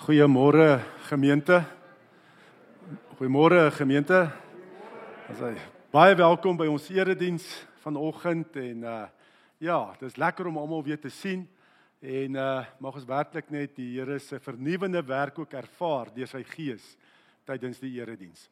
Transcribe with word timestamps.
Goeiemôre 0.00 0.80
gemeente. 1.10 1.60
Goeiemôre 3.18 3.70
gemeente. 3.70 4.30
Asai. 5.28 5.58
Baie 5.92 6.14
welkom 6.16 6.56
by 6.56 6.64
ons 6.72 6.86
erediens 6.88 7.44
vanoggend 7.84 8.56
en 8.56 8.86
uh 8.88 9.02
ja, 9.60 9.92
dis 10.00 10.16
lekker 10.16 10.48
om 10.48 10.56
almal 10.56 10.80
weer 10.86 10.96
te 10.96 11.12
sien 11.12 11.42
en 12.00 12.38
uh 12.40 12.62
mag 12.80 12.96
ons 12.96 13.04
werklik 13.04 13.50
net 13.52 13.74
die 13.76 13.90
Here 13.98 14.16
se 14.24 14.40
vernuwende 14.40 15.02
werk 15.04 15.38
ook 15.38 15.52
ervaar 15.52 16.08
deur 16.16 16.32
sy 16.32 16.40
gees 16.48 16.96
tydens 17.44 17.76
die 17.84 17.92
erediens. 18.00 18.48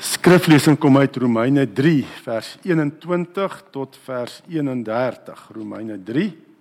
Skriflesing 0.00 0.80
kom 0.80 0.96
uit 0.96 1.20
Romeine 1.20 1.68
3 1.68 1.94
vers 2.24 2.56
21 2.64 3.60
tot 3.68 4.00
vers 4.08 4.40
31. 4.48 5.46
Romeine 5.52 6.00
3 6.00 6.53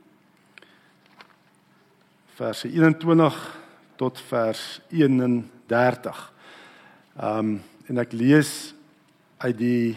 verse 2.33 2.67
21 2.67 3.35
tot 3.95 4.19
vers 4.29 4.81
31. 4.89 6.33
Ehm 7.17 7.37
um, 7.37 7.61
en 7.83 7.99
ek 7.99 8.13
lees 8.15 8.71
uit 9.43 9.57
die 9.59 9.95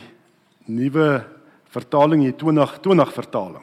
nuwe 0.66 1.22
vertaling 1.70 2.24
hier 2.24 2.34
2020 2.34 3.12
vertaling. 3.14 3.62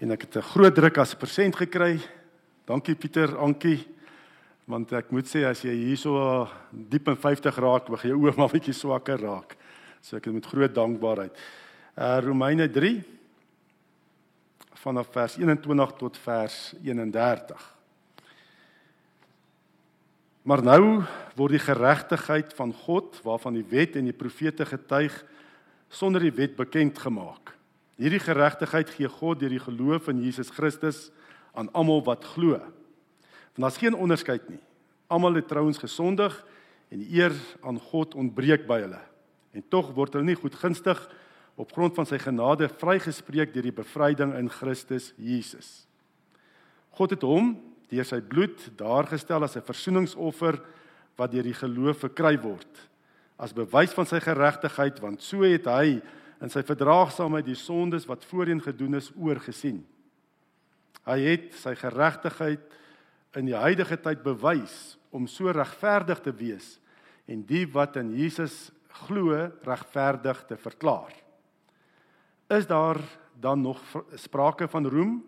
En 0.00 0.10
ek 0.16 0.24
het 0.24 0.36
'n 0.36 0.50
groot 0.56 0.74
druk 0.74 0.98
as 0.98 1.12
'n 1.12 1.18
persent 1.18 1.56
gekry. 1.56 2.00
Dankie 2.64 2.94
Pieter, 2.94 3.36
Ankie. 3.38 3.86
Want 4.64 4.92
ek 4.92 5.10
moet 5.10 5.26
sê 5.26 5.44
as 5.44 5.62
jy 5.62 5.74
hierso 5.74 6.48
diep 6.70 7.08
in 7.08 7.16
50 7.16 7.56
raak, 7.56 7.90
begin 7.90 8.10
jou 8.10 8.18
oë 8.18 8.36
maar 8.36 8.48
bietjie 8.48 8.74
swakker 8.74 9.20
raak. 9.20 9.56
So 10.00 10.16
ek 10.16 10.24
het 10.24 10.34
met 10.34 10.46
groot 10.46 10.74
dankbaarheid. 10.74 11.36
Uh 11.98 12.18
Romeine 12.20 12.70
3 12.70 13.04
vanaf 14.82 15.12
vers 15.14 15.36
21 15.38 15.92
tot 15.98 16.18
vers 16.18 16.56
31. 16.82 17.62
Maar 20.42 20.62
nou 20.66 21.04
word 21.38 21.54
die 21.54 21.62
geregtigheid 21.62 22.50
van 22.58 22.72
God 22.74 23.20
waarvan 23.22 23.54
die 23.54 23.66
wet 23.70 23.94
en 23.96 24.08
die 24.10 24.16
profete 24.16 24.66
getuig 24.66 25.14
sonder 25.92 26.24
die 26.24 26.34
wet 26.34 26.56
bekend 26.58 26.98
gemaak. 26.98 27.54
Hierdie 28.00 28.22
geregtigheid 28.24 28.90
gee 28.90 29.06
God 29.06 29.38
deur 29.38 29.54
die 29.54 29.62
geloof 29.62 30.08
in 30.10 30.24
Jesus 30.24 30.50
Christus 30.50 31.10
aan 31.54 31.70
almal 31.76 32.02
wat 32.02 32.26
glo. 32.34 32.58
Want 32.58 33.62
daar's 33.68 33.78
geen 33.78 33.94
onderskeid 33.94 34.48
nie. 34.50 34.60
Almal 35.06 35.38
het 35.38 35.48
trouens 35.52 35.78
gesondig 35.78 36.34
en 36.90 37.04
die 37.04 37.20
eer 37.20 37.36
aan 37.62 37.78
God 37.92 38.16
ontbreek 38.18 38.66
by 38.66 38.80
hulle. 38.82 39.02
En 39.54 39.62
tog 39.68 39.92
word 39.94 40.16
hulle 40.16 40.26
nie 40.26 40.40
goedgunstig 40.40 40.98
op 41.56 41.72
grond 41.72 41.94
van 41.94 42.08
sy 42.08 42.18
genade 42.18 42.68
vrygespreek 42.80 43.52
deur 43.52 43.68
die 43.68 43.76
bevryding 43.76 44.32
in 44.38 44.48
Christus 44.50 45.12
Jesus. 45.16 45.86
God 46.96 47.10
het 47.10 47.22
hom 47.26 47.54
deur 47.92 48.08
sy 48.08 48.20
bloed 48.24 48.70
daargestel 48.76 49.44
as 49.44 49.56
'n 49.56 49.68
versoeningsoffer 49.68 50.60
wat 51.16 51.30
deur 51.32 51.44
die 51.44 51.56
geloof 51.56 51.98
verkry 51.98 52.36
word 52.40 52.88
as 53.42 53.52
bewys 53.52 53.92
van 53.96 54.06
sy 54.06 54.20
geregtigheid 54.22 55.00
want 55.02 55.22
so 55.24 55.42
het 55.42 55.66
hy 55.66 56.00
in 56.42 56.50
sy 56.50 56.62
verdraagsaamheid 56.66 57.46
die 57.46 57.58
sondes 57.58 58.06
wat 58.06 58.24
voorheen 58.26 58.60
gedoen 58.62 58.98
is 58.98 59.12
oorgesien. 59.14 59.84
Hy 61.06 61.18
het 61.22 61.52
sy 61.58 61.74
geregtigheid 61.78 62.62
in 63.38 63.46
die 63.46 63.58
huidige 63.58 63.96
tyd 63.96 64.22
bewys 64.22 64.96
om 65.10 65.26
so 65.30 65.50
regverdig 65.50 66.22
te 66.22 66.34
wees 66.34 66.76
en 67.30 67.42
die 67.46 67.64
wat 67.66 67.96
in 67.96 68.12
Jesus 68.14 68.70
glo 69.06 69.34
regverdig 69.66 70.42
te 70.46 70.58
verklaar 70.60 71.14
is 72.48 72.66
daar 72.66 73.00
dan 73.40 73.60
nog 73.60 73.80
sprake 74.14 74.68
van 74.68 74.86
roem? 74.86 75.24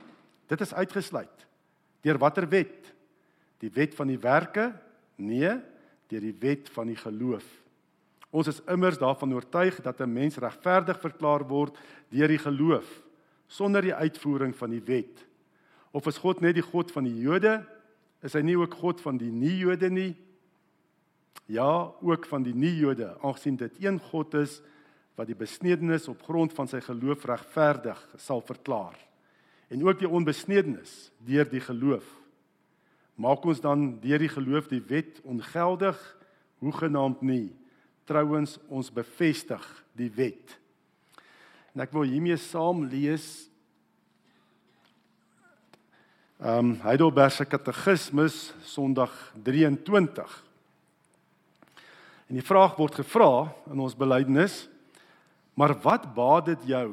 Dit 0.47 0.61
is 0.61 0.75
uitgesluit. 0.75 1.47
Deur 2.01 2.19
watter 2.19 2.49
wet? 2.49 2.95
Die 3.59 3.71
wet 3.73 3.95
van 3.95 4.07
die 4.07 4.19
werke? 4.19 4.73
Nee, 5.17 5.61
deur 6.07 6.21
die 6.21 6.37
wet 6.39 6.69
van 6.71 6.87
die 6.87 6.97
geloof. 6.97 7.45
Ons 8.31 8.51
is 8.51 8.61
immers 8.67 8.99
daarvan 8.99 9.35
oortuig 9.35 9.81
dat 9.81 10.01
'n 10.01 10.13
mens 10.13 10.37
regverdig 10.37 11.01
verklaar 11.01 11.47
word 11.47 11.79
deur 12.09 12.29
die 12.29 12.39
geloof 12.39 13.03
sonder 13.47 13.83
die 13.83 13.95
uitvoering 13.95 14.57
van 14.57 14.71
die 14.71 14.83
wet. 14.83 15.27
Of 15.91 16.07
is 16.07 16.19
God 16.19 16.41
net 16.41 16.55
die 16.55 16.65
God 16.65 16.91
van 16.91 17.05
die 17.05 17.21
Jode? 17.23 17.61
Is 18.25 18.35
hy 18.35 18.41
nie 18.41 18.57
ook 18.59 18.75
God 18.75 19.03
van 19.05 19.19
die 19.21 19.31
nie-Jode 19.31 19.91
nie? 19.91 20.15
Ja, 21.47 21.93
ook 22.01 22.27
van 22.27 22.43
die 22.43 22.55
nie-Jode, 22.55 23.13
aangesien 23.21 23.57
dit 23.61 23.83
een 23.85 24.01
God 24.11 24.35
is 24.35 24.63
wat 25.15 25.31
die 25.31 25.39
besnedenis 25.39 26.09
op 26.11 26.23
grond 26.27 26.53
van 26.57 26.69
sy 26.71 26.81
geloof 26.83 27.25
regverdig 27.29 28.01
sal 28.19 28.43
verklaar. 28.45 28.97
En 29.71 29.83
ook 29.87 30.03
die 30.03 30.11
onbesnedenis 30.11 31.11
deur 31.25 31.47
die 31.49 31.63
geloof. 31.63 32.05
Maak 33.15 33.47
ons 33.47 33.63
dan 33.63 33.95
deur 34.03 34.19
die 34.19 34.33
geloof 34.33 34.69
die 34.69 34.83
wet 34.89 35.21
ongeldig 35.23 35.99
hoegenaamd 36.63 37.23
nie. 37.23 37.53
Trouens 38.05 38.59
ons 38.69 38.91
bevestig 38.93 39.63
die 39.97 40.11
wet. 40.13 40.59
En 41.75 41.85
ek 41.87 41.95
wil 41.95 42.07
hiermee 42.11 42.39
saam 42.39 42.85
lees 42.91 43.49
ehm 46.45 46.75
um, 46.75 46.81
Heidelberg 46.83 47.33
se 47.33 47.47
katekismus 47.47 48.51
Sondag 48.67 49.13
23 49.47 50.33
en 52.29 52.41
die 52.41 52.45
vraag 52.45 52.75
word 52.77 52.99
gevra 52.99 53.47
in 53.71 53.81
ons 53.81 53.95
belydenis 53.97 54.65
Maar 55.55 55.77
wat 55.83 56.07
baat 56.15 56.47
dit 56.51 56.67
jou 56.75 56.89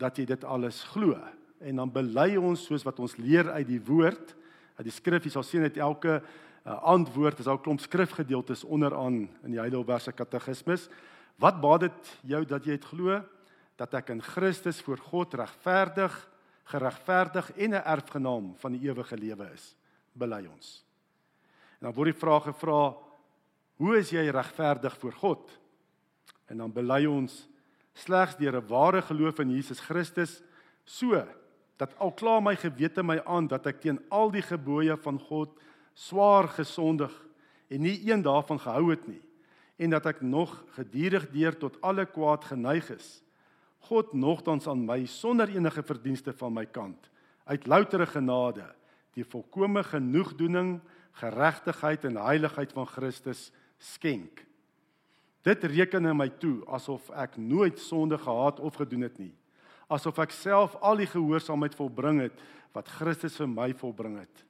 dat 0.00 0.16
jy 0.18 0.26
dit 0.26 0.44
alles 0.44 0.82
glo? 0.90 1.14
En 1.60 1.82
dan 1.82 1.92
bely 1.92 2.34
ons 2.40 2.62
soos 2.66 2.84
wat 2.86 2.98
ons 3.02 3.16
leer 3.20 3.50
uit 3.52 3.66
die 3.68 3.82
woord, 3.84 4.34
uit 4.80 4.86
die 4.88 4.94
skrif, 4.94 5.26
jy 5.26 5.34
sal 5.34 5.44
sien 5.46 5.66
dat 5.66 5.76
elke 5.78 6.18
uh, 6.18 6.78
antwoord 6.88 7.42
is 7.42 7.50
al 7.50 7.60
klomp 7.62 7.82
skrifgedeeltes 7.84 8.64
onderaan 8.64 9.26
in 9.44 9.54
die 9.54 9.60
Heidelbergse 9.60 10.14
Katekismus. 10.16 10.88
Wat 11.40 11.60
baat 11.60 11.86
dit 11.86 12.14
jou 12.32 12.42
dat 12.48 12.66
jy 12.66 12.78
dit 12.78 12.88
glo 12.90 13.20
dat 13.80 13.94
ek 13.96 14.10
in 14.12 14.24
Christus 14.24 14.80
voor 14.84 15.00
God 15.00 15.36
regverdig, 15.40 16.16
geregverdig 16.72 17.52
en 17.56 17.76
'n 17.76 17.84
erfgenaam 17.84 18.54
van 18.56 18.72
die 18.72 18.88
ewige 18.88 19.16
lewe 19.16 19.52
is? 19.54 19.76
Bely 20.12 20.46
ons. 20.46 20.84
En 21.80 21.86
dan 21.88 21.94
word 21.94 22.12
die 22.12 22.20
vraag 22.20 22.44
gevra, 22.44 22.96
hoe 23.76 23.96
is 23.96 24.10
jy 24.10 24.28
regverdig 24.28 24.98
voor 24.98 25.12
God? 25.12 25.58
En 26.46 26.58
dan 26.58 26.72
bely 26.72 27.06
ons 27.06 27.48
slegs 27.94 28.36
deur 28.36 28.56
'n 28.60 28.66
ware 28.68 29.02
geloof 29.02 29.38
in 29.38 29.50
Jesus 29.50 29.80
Christus 29.80 30.42
so 30.84 31.26
dat 31.76 31.98
al 31.98 32.12
kla 32.12 32.40
my 32.40 32.56
gewete 32.56 33.02
my 33.02 33.20
aan 33.24 33.46
dat 33.46 33.66
ek 33.66 33.80
teen 33.80 34.00
al 34.10 34.30
die 34.30 34.42
gebooie 34.42 34.96
van 34.96 35.18
God 35.18 35.50
swaar 35.94 36.48
gesondig 36.48 37.12
en 37.68 37.80
nie 37.80 38.10
een 38.10 38.22
daarvan 38.22 38.60
gehou 38.60 38.90
het 38.90 39.06
nie 39.08 39.22
en 39.80 39.90
dat 39.90 40.06
ek 40.06 40.20
nog 40.20 40.64
gedurig 40.76 41.30
deur 41.32 41.56
tot 41.56 41.80
alle 41.80 42.06
kwaad 42.06 42.44
geneig 42.44 42.90
is 42.90 43.22
God 43.88 44.12
nogtans 44.12 44.68
aan 44.68 44.84
my 44.84 45.06
sonder 45.06 45.48
enige 45.48 45.82
verdienste 45.82 46.32
van 46.32 46.52
my 46.52 46.66
kant 46.66 47.10
uit 47.44 47.66
loutere 47.66 48.06
genade 48.06 48.66
die 49.16 49.24
volkomme 49.24 49.82
genoegdoening 49.84 50.80
geregtigheid 51.12 52.04
en 52.04 52.20
heiligheid 52.20 52.72
van 52.72 52.86
Christus 52.86 53.50
skenk 53.78 54.44
Dit 55.42 55.64
reken 55.64 56.04
in 56.06 56.16
my 56.16 56.28
toe 56.40 56.60
asof 56.68 57.08
ek 57.16 57.38
nooit 57.40 57.78
sonde 57.80 58.18
gehad 58.20 58.60
of 58.60 58.76
gedoen 58.76 59.06
het 59.08 59.18
nie. 59.18 59.32
Asof 59.88 60.18
ek 60.22 60.34
self 60.36 60.76
al 60.84 61.00
die 61.00 61.08
gehoorsaamheid 61.08 61.74
volbring 61.74 62.20
het 62.26 62.42
wat 62.76 62.90
Christus 63.00 63.38
vir 63.40 63.48
my 63.50 63.70
volbring 63.74 64.18
het. 64.20 64.44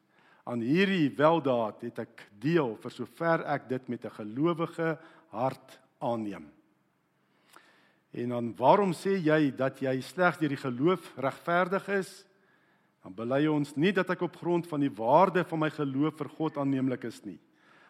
Aan 0.45 0.65
hierdie 0.65 1.09
weldaad 1.17 1.85
het 1.87 2.03
ek 2.03 2.25
deel 2.43 2.75
vir 2.83 2.93
sover 2.93 3.45
ek 3.47 3.69
dit 3.69 3.89
met 3.89 4.05
'n 4.05 4.19
gelowige 4.19 4.99
hart 5.31 5.79
aanneem. 6.01 6.51
En 8.11 8.29
dan 8.29 8.55
waarom 8.57 8.93
sê 8.93 9.15
jy 9.23 9.53
dat 9.55 9.79
jy 9.79 10.01
slegs 10.01 10.39
deur 10.39 10.49
die 10.49 10.57
geloof 10.57 11.13
regverdig 11.17 11.89
is? 11.89 12.25
Dan 13.03 13.15
bely 13.15 13.47
ons 13.47 13.77
nie 13.77 13.93
dat 13.93 14.11
ek 14.11 14.23
op 14.27 14.37
grond 14.37 14.67
van 14.67 14.81
die 14.81 14.93
waarde 14.93 15.45
van 15.45 15.59
my 15.59 15.71
geloof 15.71 16.19
vir 16.19 16.29
God 16.29 16.59
aanneemlik 16.61 17.05
is 17.05 17.23
nie, 17.25 17.39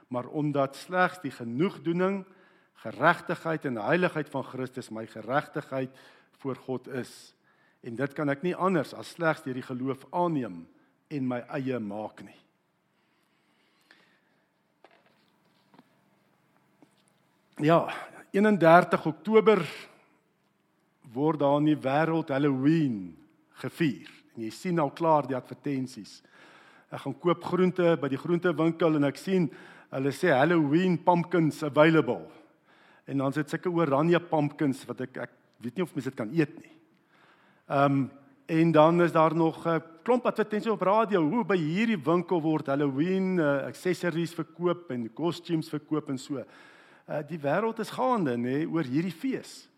maar 0.08 0.28
omdat 0.28 0.76
slegs 0.76 1.18
die 1.22 1.32
genoegdoening 1.34 2.24
geregtigheid 2.80 3.64
en 3.68 3.80
heiligheid 3.84 4.28
van 4.32 4.44
Christus 4.44 4.88
my 4.90 5.04
geregtigheid 5.06 5.96
voor 6.40 6.56
God 6.56 6.88
is. 6.88 7.12
En 7.84 7.96
dit 7.96 8.12
kan 8.16 8.28
ek 8.32 8.44
nie 8.44 8.56
anders 8.56 8.94
as 8.96 9.12
slegs 9.16 9.44
deur 9.44 9.56
die 9.56 9.66
geloof 9.66 10.06
aanneem 10.16 10.62
en 11.10 11.28
my 11.28 11.42
eie 11.56 11.80
maak 11.80 12.22
nie. 12.24 12.36
Ja, 17.60 17.84
31 18.32 19.04
Oktober 19.06 19.60
word 21.12 21.42
daar 21.42 21.58
in 21.60 21.72
die 21.74 21.80
wêreld 21.80 22.32
Halloween 22.32 23.10
gevier. 23.60 24.08
En 24.36 24.46
jy 24.46 24.52
sien 24.54 24.80
al 24.80 24.92
klaar 24.96 25.28
die 25.28 25.36
advertensies. 25.36 26.20
Ek 26.88 27.04
gaan 27.04 27.18
koop 27.20 27.44
groente 27.44 27.96
by 28.00 28.08
die 28.08 28.20
groentewinkel 28.20 28.96
en 28.96 29.08
ek 29.10 29.20
sien 29.20 29.50
hulle 29.90 30.12
sê 30.16 30.32
Halloween 30.32 30.96
pumpkins 31.04 31.60
available 31.66 32.22
en 33.10 33.18
dan 33.18 33.34
sit 33.34 33.50
sulke 33.50 33.72
oranje 33.74 34.20
pumpkins 34.22 34.84
wat 34.88 35.02
ek 35.08 35.16
ek 35.26 35.36
weet 35.60 35.76
nie 35.76 35.84
of 35.84 35.94
mense 35.94 36.10
dit 36.10 36.18
kan 36.18 36.30
eet 36.32 36.56
nie. 36.62 36.74
Ehm 37.68 37.92
um, 37.92 38.10
En 38.50 38.70
dan 38.70 39.02
is 39.02 39.12
daar 39.12 39.34
nog 39.34 39.64
'n 39.64 39.68
uh, 39.68 39.76
klomp 40.02 40.26
advertensies 40.26 40.72
op 40.72 40.80
radio 40.80 41.28
hoe 41.28 41.44
by 41.44 41.56
hierdie 41.56 42.02
winkel 42.02 42.42
word 42.42 42.66
Halloween 42.66 43.38
uh, 43.38 43.62
accessories 43.62 44.34
verkoop 44.34 44.90
en 44.90 45.12
costumes 45.12 45.68
verkoop 45.68 46.08
en 46.08 46.18
so. 46.18 46.34
Uh, 46.34 47.18
die 47.28 47.38
wêreld 47.38 47.78
is 47.78 47.90
gaande 47.90 48.36
nê 48.36 48.42
nee, 48.42 48.68
oor 48.68 48.82
hierdie 48.82 49.12
fees. 49.12 49.68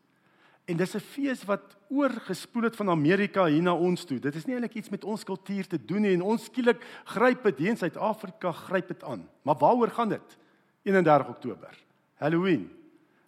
En 0.64 0.76
dis 0.76 0.94
'n 0.94 1.00
fees 1.00 1.44
wat 1.44 1.76
oorgespoel 1.88 2.62
het 2.62 2.76
van 2.76 2.90
Amerika 2.90 3.44
hier 3.44 3.62
na 3.62 3.74
ons 3.74 4.04
toe. 4.04 4.18
Dit 4.18 4.34
is 4.34 4.44
nie 4.44 4.54
eintlik 4.54 4.74
iets 4.74 4.90
met 4.90 5.04
ons 5.04 5.24
kultuur 5.24 5.66
te 5.66 5.84
doen 5.84 6.00
nie 6.00 6.14
en 6.14 6.22
ons 6.22 6.44
skielik 6.44 6.80
gryp 7.04 7.42
dit 7.42 7.58
hier 7.58 7.68
in 7.68 7.76
Suid-Afrika 7.76 8.52
gryp 8.52 8.88
dit 8.88 9.04
aan. 9.04 9.28
Maar 9.42 9.56
waaroor 9.58 9.90
gaan 9.90 10.08
dit? 10.08 10.38
31 10.82 11.28
Oktober. 11.28 11.84
Halloween. 12.14 12.81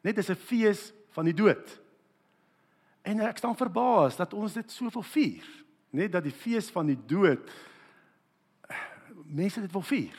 Net 0.04 0.18
is 0.20 0.30
'n 0.30 0.36
fees 0.36 0.92
van 1.16 1.24
die 1.24 1.34
dood. 1.34 1.80
En 3.02 3.20
ek 3.20 3.38
staan 3.38 3.56
verbaas 3.56 4.16
dat 4.16 4.34
ons 4.34 4.52
dit 4.52 4.70
soveel 4.70 5.02
vier, 5.02 5.44
net 5.90 6.12
dat 6.12 6.24
die 6.24 6.32
fees 6.32 6.70
van 6.70 6.86
die 6.86 6.98
dood 7.06 7.50
mense 9.24 9.60
dit 9.60 9.72
wil 9.72 9.82
vier. 9.82 10.16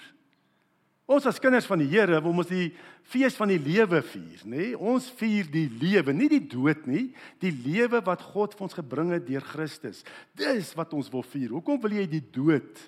Ons 1.06 1.28
as 1.30 1.38
kinders 1.42 1.68
van 1.70 1.84
die 1.84 1.90
Here 1.92 2.18
wil 2.18 2.34
ons 2.34 2.50
die 2.50 2.72
fees 3.06 3.36
van 3.38 3.52
die 3.52 3.60
lewe 3.62 4.00
vier, 4.02 4.42
nê? 4.50 4.72
Ons 4.74 5.12
vier 5.20 5.46
die 5.54 5.68
lewe, 5.70 6.16
nie 6.18 6.30
die 6.32 6.42
dood 6.50 6.88
nie, 6.90 7.12
die 7.44 7.54
lewe 7.54 8.02
wat 8.08 8.24
God 8.34 8.56
vir 8.58 8.66
ons 8.66 8.78
gebring 8.78 9.12
het 9.14 9.28
deur 9.28 9.46
Christus. 9.46 10.02
Dis 10.34 10.74
wat 10.78 10.96
ons 10.98 11.12
wil 11.14 11.22
vier. 11.30 11.54
Hoekom 11.54 11.78
wil 11.84 11.94
jy 12.00 12.08
die 12.10 12.24
dood 12.34 12.82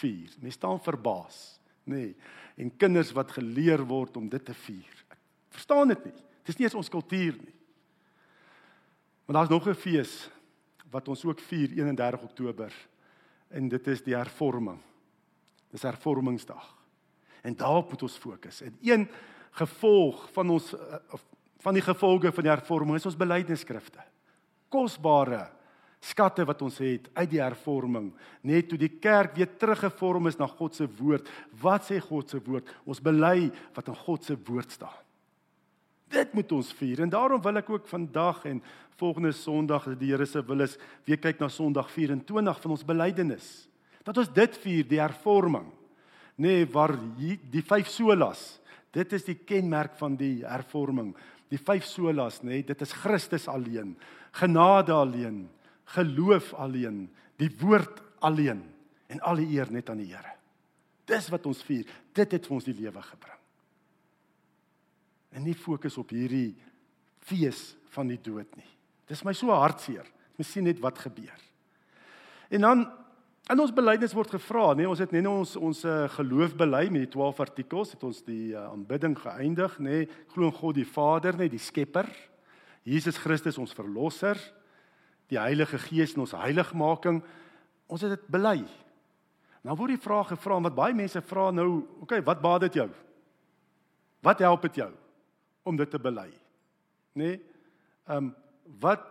vier? 0.00 0.28
Mense 0.42 0.58
staan 0.58 0.82
verbaas, 0.84 1.40
nê? 1.88 2.10
En 2.60 2.68
kinders 2.68 3.14
wat 3.16 3.32
geleer 3.32 3.80
word 3.88 4.20
om 4.20 4.28
dit 4.28 4.44
te 4.44 4.54
vier. 4.66 5.00
Ek 5.08 5.18
verstaan 5.56 5.94
dit 5.94 6.10
nie. 6.10 6.18
Dis 6.44 6.58
nie 6.58 6.66
eens 6.68 6.76
ons 6.78 6.92
kultuur 6.92 7.36
nie. 7.40 7.54
Maar 9.24 9.36
daar's 9.36 9.52
nog 9.52 9.68
'n 9.68 9.74
fees 9.74 10.30
wat 10.90 11.08
ons 11.08 11.24
ook 11.24 11.40
vier 11.40 11.70
31 11.70 12.22
Oktober 12.22 12.72
en 13.48 13.68
dit 13.68 13.86
is 13.86 14.02
die 14.02 14.14
hervorming. 14.14 14.80
Dis 15.70 15.82
hervormingsdag. 15.82 16.76
En 17.42 17.56
daarop 17.56 17.90
moet 17.90 18.02
ons 18.02 18.16
fokus. 18.16 18.60
En 18.60 18.78
een 18.82 19.08
gevolg 19.50 20.28
van 20.32 20.50
ons 20.50 20.74
eh, 20.74 21.18
van 21.64 21.74
die 21.74 21.82
gevolge 21.82 22.32
van 22.32 22.44
die 22.44 22.52
hervorming 22.52 22.98
is 22.98 23.06
ons 23.06 23.16
belydenisskrifte. 23.16 24.02
Kosbare 24.68 25.46
skatte 26.04 26.44
wat 26.44 26.62
ons 26.62 26.78
het 26.78 27.08
uit 27.14 27.30
die 27.30 27.40
hervorming, 27.40 28.10
net 28.44 28.68
toe 28.68 28.78
die 28.78 28.92
kerk 29.00 29.38
weer 29.38 29.48
teruggevorm 29.56 30.28
is 30.28 30.36
na 30.36 30.46
God 30.50 30.76
se 30.76 30.88
woord. 30.98 31.30
Wat 31.62 31.86
sê 31.88 32.00
God 32.04 32.30
se 32.30 32.40
woord? 32.44 32.68
Ons 32.84 33.00
bely 33.00 33.48
wat 33.72 33.88
in 33.88 33.96
God 33.96 34.26
se 34.26 34.36
woord 34.36 34.76
staan. 34.76 35.03
Dit 36.14 36.34
moet 36.36 36.52
ons 36.54 36.72
vier 36.78 37.02
en 37.02 37.10
daarom 37.10 37.42
wil 37.42 37.58
ek 37.58 37.70
ook 37.74 37.86
vandag 37.90 38.44
en 38.46 38.60
volgende 39.00 39.32
Sondag 39.34 39.88
as 39.90 39.98
die 39.98 40.12
Here 40.12 40.26
se 40.28 40.42
wil 40.46 40.62
is 40.62 40.76
weer 41.06 41.18
kyk 41.18 41.40
na 41.42 41.48
Sondag 41.50 41.90
24 41.90 42.60
van 42.62 42.74
ons 42.76 42.86
belydenis. 42.86 43.48
Dat 44.06 44.20
ons 44.20 44.30
dit 44.36 44.58
vier, 44.62 44.84
die 44.86 45.00
hervorming. 45.00 45.66
Nee, 46.38 46.66
waar 46.70 46.94
die, 47.18 47.38
die 47.50 47.64
vyf 47.64 47.88
solas. 47.90 48.60
Dit 48.94 49.14
is 49.16 49.26
die 49.26 49.38
kenmerk 49.46 49.96
van 49.98 50.14
die 50.18 50.44
hervorming. 50.46 51.14
Die 51.50 51.58
vyf 51.58 51.86
solas, 51.88 52.40
nê, 52.42 52.60
nee, 52.60 52.66
dit 52.66 52.84
is 52.86 52.94
Christus 53.02 53.48
alleen, 53.50 53.94
genade 54.38 54.94
alleen, 54.94 55.44
geloof 55.96 56.52
alleen, 56.58 57.04
die 57.38 57.50
woord 57.60 58.02
alleen 58.24 58.62
en 59.10 59.22
al 59.26 59.42
die 59.42 59.50
eer 59.56 59.70
net 59.72 59.90
aan 59.90 60.02
die 60.02 60.12
Here. 60.12 60.36
Dis 61.10 61.30
wat 61.32 61.46
ons 61.50 61.62
vier. 61.66 61.88
Dit 62.14 62.36
het 62.38 62.46
vir 62.46 62.60
ons 62.60 62.70
die 62.70 62.76
lewe 62.78 63.02
gebring 63.02 63.43
en 65.34 65.44
nie 65.44 65.56
fokus 65.58 65.98
op 66.00 66.12
hierdie 66.14 66.54
fees 67.24 67.72
van 67.94 68.10
die 68.10 68.20
dood 68.20 68.50
nie. 68.58 68.68
Dis 69.10 69.24
my 69.26 69.34
so 69.36 69.52
hartseer. 69.52 70.06
Ons 70.38 70.50
sien 70.50 70.66
net 70.66 70.80
wat 70.82 70.98
gebeur. 71.02 71.40
En 72.54 72.66
dan 72.66 72.84
in 73.52 73.60
ons 73.60 73.74
belydenis 73.76 74.14
word 74.16 74.32
gevra, 74.32 74.70
nee, 74.72 74.88
ons 74.88 75.02
het 75.02 75.12
net 75.12 75.26
ons 75.28 75.54
ons 75.60 75.82
uh, 75.84 76.04
geloof 76.14 76.54
bely 76.56 76.86
met 76.88 77.04
die 77.04 77.12
12 77.12 77.42
artikels, 77.44 77.92
het 77.92 78.06
ons 78.06 78.22
die 78.24 78.54
uh, 78.54 78.70
aanbidding 78.70 79.16
geëindig, 79.20 79.76
nê, 79.84 79.98
nee, 80.04 80.22
glo 80.32 80.48
in 80.48 80.56
God 80.56 80.78
die 80.78 80.88
Vader, 80.88 81.36
nê, 81.36 81.44
nee, 81.44 81.52
die 81.52 81.60
Skepper, 81.60 82.08
Jesus 82.88 83.18
Christus 83.20 83.60
ons 83.60 83.76
verlosser, 83.76 84.40
die 85.32 85.40
Heilige 85.40 85.78
Gees 85.80 86.14
in 86.16 86.24
ons 86.24 86.34
heiligmaking. 86.36 87.22
Ons 87.88 88.04
het 88.04 88.12
dit 88.12 88.26
bely. 88.32 88.58
Nou 89.64 89.76
word 89.78 89.94
die 89.94 90.04
vraag 90.04 90.34
gevra 90.34 90.58
wat 90.66 90.76
baie 90.76 90.96
mense 90.96 91.20
vra 91.24 91.48
nou, 91.52 91.84
okay, 92.04 92.20
wat 92.24 92.42
baat 92.44 92.66
dit 92.66 92.80
jou? 92.82 92.90
Wat 94.24 94.40
help 94.44 94.68
dit 94.68 94.82
jou? 94.82 94.90
Om 95.64 95.76
dit 95.76 95.90
te 95.90 95.98
bely. 95.98 96.28
Nê? 97.14 97.24
Nee? 97.24 97.42
Ehm 98.04 98.30
um, 98.30 98.32
wat 98.80 99.10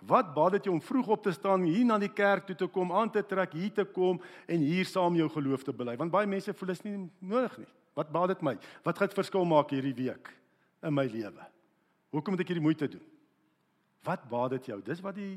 wat 0.00 0.30
baat 0.32 0.54
dit 0.56 0.64
jou 0.64 0.74
om 0.74 0.80
vroeg 0.80 1.08
op 1.12 1.22
te 1.22 1.32
staan, 1.32 1.66
hier 1.68 1.84
na 1.84 1.98
die 2.00 2.12
kerk 2.12 2.46
toe 2.48 2.54
te 2.56 2.66
kom, 2.72 2.92
aan 2.92 3.10
te 3.12 3.20
trek, 3.26 3.52
hier 3.52 3.72
te 3.72 3.84
kom 3.84 4.20
en 4.48 4.62
hier 4.64 4.88
saam 4.88 5.16
jou 5.16 5.28
geloof 5.28 5.64
te 5.66 5.74
bely? 5.76 5.96
Want 6.00 6.12
baie 6.14 6.26
mense 6.26 6.54
voel 6.56 6.72
dit 6.72 6.84
nie 6.88 6.94
nodig 7.18 7.58
nie. 7.60 7.68
Wat 7.98 8.08
baat 8.12 8.32
dit 8.32 8.44
my? 8.46 8.54
Wat 8.86 8.96
gaan 8.96 9.10
dit 9.10 9.18
verskil 9.18 9.44
maak 9.44 9.74
hierdie 9.74 9.94
week 9.98 10.32
in 10.88 10.94
my 10.96 11.04
lewe? 11.04 11.44
Hoekom 12.16 12.32
moet 12.32 12.44
ek 12.46 12.52
hierdie 12.54 12.64
moeite 12.64 12.88
doen? 12.88 13.04
Wat 14.08 14.24
baat 14.30 14.56
dit 14.56 14.70
jou? 14.72 14.80
Dis 14.84 15.02
wat 15.04 15.18
die 15.18 15.34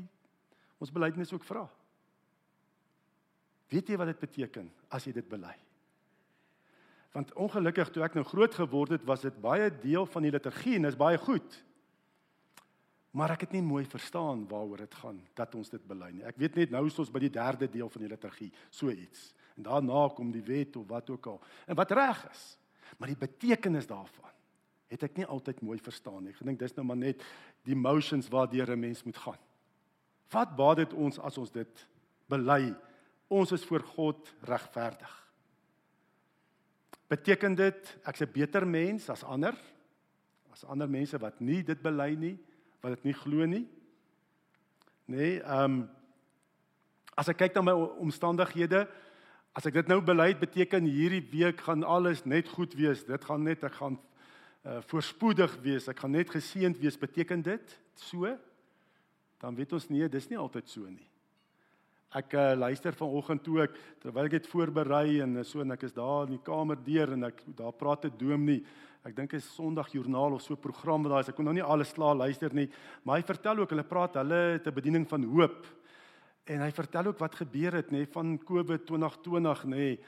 ons 0.80 0.92
belydenis 0.92 1.32
ook 1.36 1.44
vra. 1.44 1.66
Weet 3.72 3.92
jy 3.92 4.00
wat 4.00 4.14
dit 4.14 4.24
beteken 4.24 4.70
as 4.88 5.04
jy 5.04 5.12
dit 5.16 5.28
bely? 5.28 5.52
Want 7.14 7.30
ongelukkig 7.38 7.92
toe 7.94 8.02
ek 8.02 8.16
nou 8.18 8.24
groot 8.26 8.54
geword 8.58 8.96
het, 8.96 9.04
was 9.06 9.22
dit 9.22 9.36
baie 9.42 9.70
deel 9.70 10.06
van 10.10 10.26
die 10.26 10.32
liturgie 10.34 10.74
en 10.80 10.88
is 10.90 10.98
baie 10.98 11.18
goed. 11.22 11.60
Maar 13.14 13.36
ek 13.36 13.46
het 13.46 13.54
nie 13.54 13.62
mooi 13.62 13.84
verstaan 13.86 14.42
waaroor 14.50 14.82
dit 14.82 14.96
gaan 14.98 15.20
dat 15.38 15.54
ons 15.54 15.70
dit 15.70 15.84
bely 15.86 16.10
nie. 16.10 16.24
Ek 16.26 16.40
weet 16.42 16.58
net 16.58 16.74
nou 16.74 16.82
is 16.88 16.98
ons 16.98 17.12
by 17.14 17.22
die 17.22 17.30
derde 17.30 17.68
deel 17.70 17.90
van 17.92 18.02
die 18.02 18.10
liturgie, 18.10 18.50
so 18.74 18.90
iets. 18.90 19.28
En 19.54 19.68
daarna 19.68 20.08
kom 20.16 20.32
die 20.34 20.42
wet 20.42 20.74
of 20.80 20.88
wat 20.90 21.14
ook 21.14 21.30
al. 21.30 21.40
En 21.70 21.78
wat 21.78 21.94
reg 21.94 22.24
is. 22.32 22.42
Maar 22.98 23.14
die 23.14 23.22
betekenis 23.22 23.86
daarvan 23.86 24.32
het 24.90 25.06
ek 25.06 25.16
nie 25.18 25.26
altyd 25.30 25.62
mooi 25.62 25.78
verstaan 25.78 26.26
nie. 26.26 26.34
Ek 26.34 26.42
dink 26.46 26.58
dis 26.58 26.74
nou 26.74 26.84
maar 26.86 26.98
net 26.98 27.22
die 27.66 27.74
emotions 27.78 28.28
waardeur 28.30 28.74
'n 28.74 28.80
mens 28.80 29.02
moet 29.06 29.16
gaan. 29.16 29.42
Wat 30.30 30.56
baat 30.56 30.76
dit 30.76 30.92
ons 30.92 31.18
as 31.18 31.38
ons 31.38 31.50
dit 31.50 31.86
bely? 32.26 32.74
Ons 33.28 33.52
is 33.52 33.64
voor 33.64 33.80
God 33.80 34.34
regverdig. 34.42 35.23
Beteken 37.14 37.54
dit 37.54 37.96
ek's 38.02 38.20
'n 38.20 38.32
beter 38.32 38.66
mens 38.66 39.08
as 39.08 39.22
ander? 39.22 39.54
As 40.52 40.64
ander 40.64 40.88
mense 40.88 41.18
wat 41.18 41.40
nie 41.40 41.62
dit 41.62 41.80
bely 41.82 42.14
nie, 42.14 42.38
wat 42.80 42.94
dit 42.94 43.04
nie 43.04 43.14
glo 43.14 43.46
nie? 43.46 43.68
Nee, 45.06 45.40
ehm 45.42 45.64
um, 45.64 45.90
as 47.16 47.28
ek 47.28 47.36
kyk 47.36 47.54
na 47.54 47.62
my 47.62 47.72
omstandighede, 48.02 48.88
as 49.54 49.66
ek 49.66 49.74
dit 49.74 49.88
nou 49.88 50.00
bely, 50.00 50.34
beteken 50.34 50.84
hierdie 50.84 51.22
week 51.30 51.60
gaan 51.60 51.84
alles 51.84 52.24
net 52.24 52.48
goed 52.48 52.74
wees. 52.74 53.04
Dit 53.04 53.24
gaan 53.24 53.44
net 53.44 53.62
ek 53.62 53.76
gaan 53.78 53.98
uh, 54.66 54.80
voorspoedig 54.90 55.54
wees. 55.62 55.88
Ek 55.88 55.98
gaan 56.02 56.10
net 56.10 56.30
geseënd 56.30 56.78
wees. 56.78 56.98
Beteken 56.98 57.42
dit 57.42 57.78
so? 57.94 58.26
Dan 59.38 59.54
weet 59.54 59.72
ons 59.72 59.88
nie, 59.88 60.08
dis 60.08 60.28
nie 60.28 60.38
altyd 60.38 60.68
so 60.68 60.80
nie. 60.88 61.06
Ek 62.14 62.30
uh, 62.38 62.52
luister 62.54 62.94
vanoggend 62.94 63.42
toe 63.42 63.56
ek 63.64 63.72
terwyl 63.98 64.28
ek 64.28 64.36
dit 64.36 64.44
voorberei 64.46 65.16
en 65.24 65.40
so 65.42 65.64
en 65.64 65.74
ek 65.74 65.88
is 65.88 65.96
daar 65.96 66.28
in 66.28 66.36
die 66.36 66.44
kamer 66.46 66.78
deur 66.78 67.10
en 67.16 67.26
ek 67.26 67.40
daar 67.58 67.74
praat 67.74 68.06
'n 68.06 68.14
dominee. 68.14 68.62
Ek 69.04 69.16
dink 69.16 69.34
is 69.34 69.48
Sondag 69.56 69.90
Joernaal 69.90 70.38
of 70.38 70.42
so 70.42 70.54
'n 70.54 70.62
program 70.62 71.02
wat 71.02 71.10
daar 71.10 71.20
is. 71.20 71.28
Ek 71.28 71.34
kon 71.34 71.44
nou 71.44 71.54
nie 71.54 71.66
alles 71.66 71.92
klaar 71.92 72.14
luister 72.14 72.54
nie, 72.54 72.70
maar 73.02 73.18
hy 73.18 73.26
vertel 73.26 73.58
ook 73.58 73.70
hulle 73.70 73.82
praat 73.82 74.14
hulle 74.14 74.54
het 74.54 74.66
'n 74.66 74.74
bediening 74.74 75.08
van 75.08 75.24
hoop. 75.24 75.66
En 76.46 76.60
hy 76.60 76.70
vertel 76.70 77.06
ook 77.06 77.18
wat 77.18 77.34
gebeur 77.34 77.72
het 77.72 77.90
nê 77.90 78.06
van 78.06 78.38
COVID 78.38 78.86
2020 78.86 79.64
nê 79.64 79.98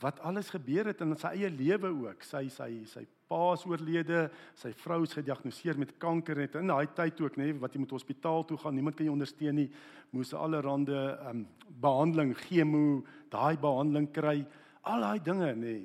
wat 0.00 0.20
alles 0.20 0.50
gebeur 0.50 0.86
het 0.86 1.00
in 1.00 1.16
sy 1.16 1.28
eie 1.28 1.50
lewe 1.50 1.88
ook. 1.88 2.22
Sy 2.22 2.48
sy 2.48 2.84
sy 2.84 3.06
pa 3.28 3.52
is 3.52 3.64
oorlede, 3.68 4.26
sy 4.56 4.70
vrou 4.80 5.02
is 5.04 5.14
gediagnoseer 5.16 5.78
met 5.80 5.94
kanker 6.00 6.40
net 6.40 6.56
in 6.58 6.72
daai 6.72 6.88
tyd 6.96 7.20
ook 7.20 7.36
nê 7.40 7.50
wat 7.60 7.74
jy 7.74 7.82
moet 7.82 7.92
hospitaal 7.92 8.46
toe 8.48 8.56
gaan, 8.60 8.74
niemand 8.78 8.96
kan 8.96 9.06
jou 9.06 9.14
ondersteun 9.14 9.60
nie. 9.60 9.68
Moes 10.16 10.32
allerhande 10.32 10.96
ehm 10.96 11.42
um, 11.42 11.46
behandeling, 11.68 12.32
chemo, 12.46 13.04
daai 13.30 13.60
behandeling 13.60 14.08
kry. 14.12 14.40
Al 14.88 15.04
daai 15.04 15.20
dinge 15.22 15.52
nê. 15.60 15.76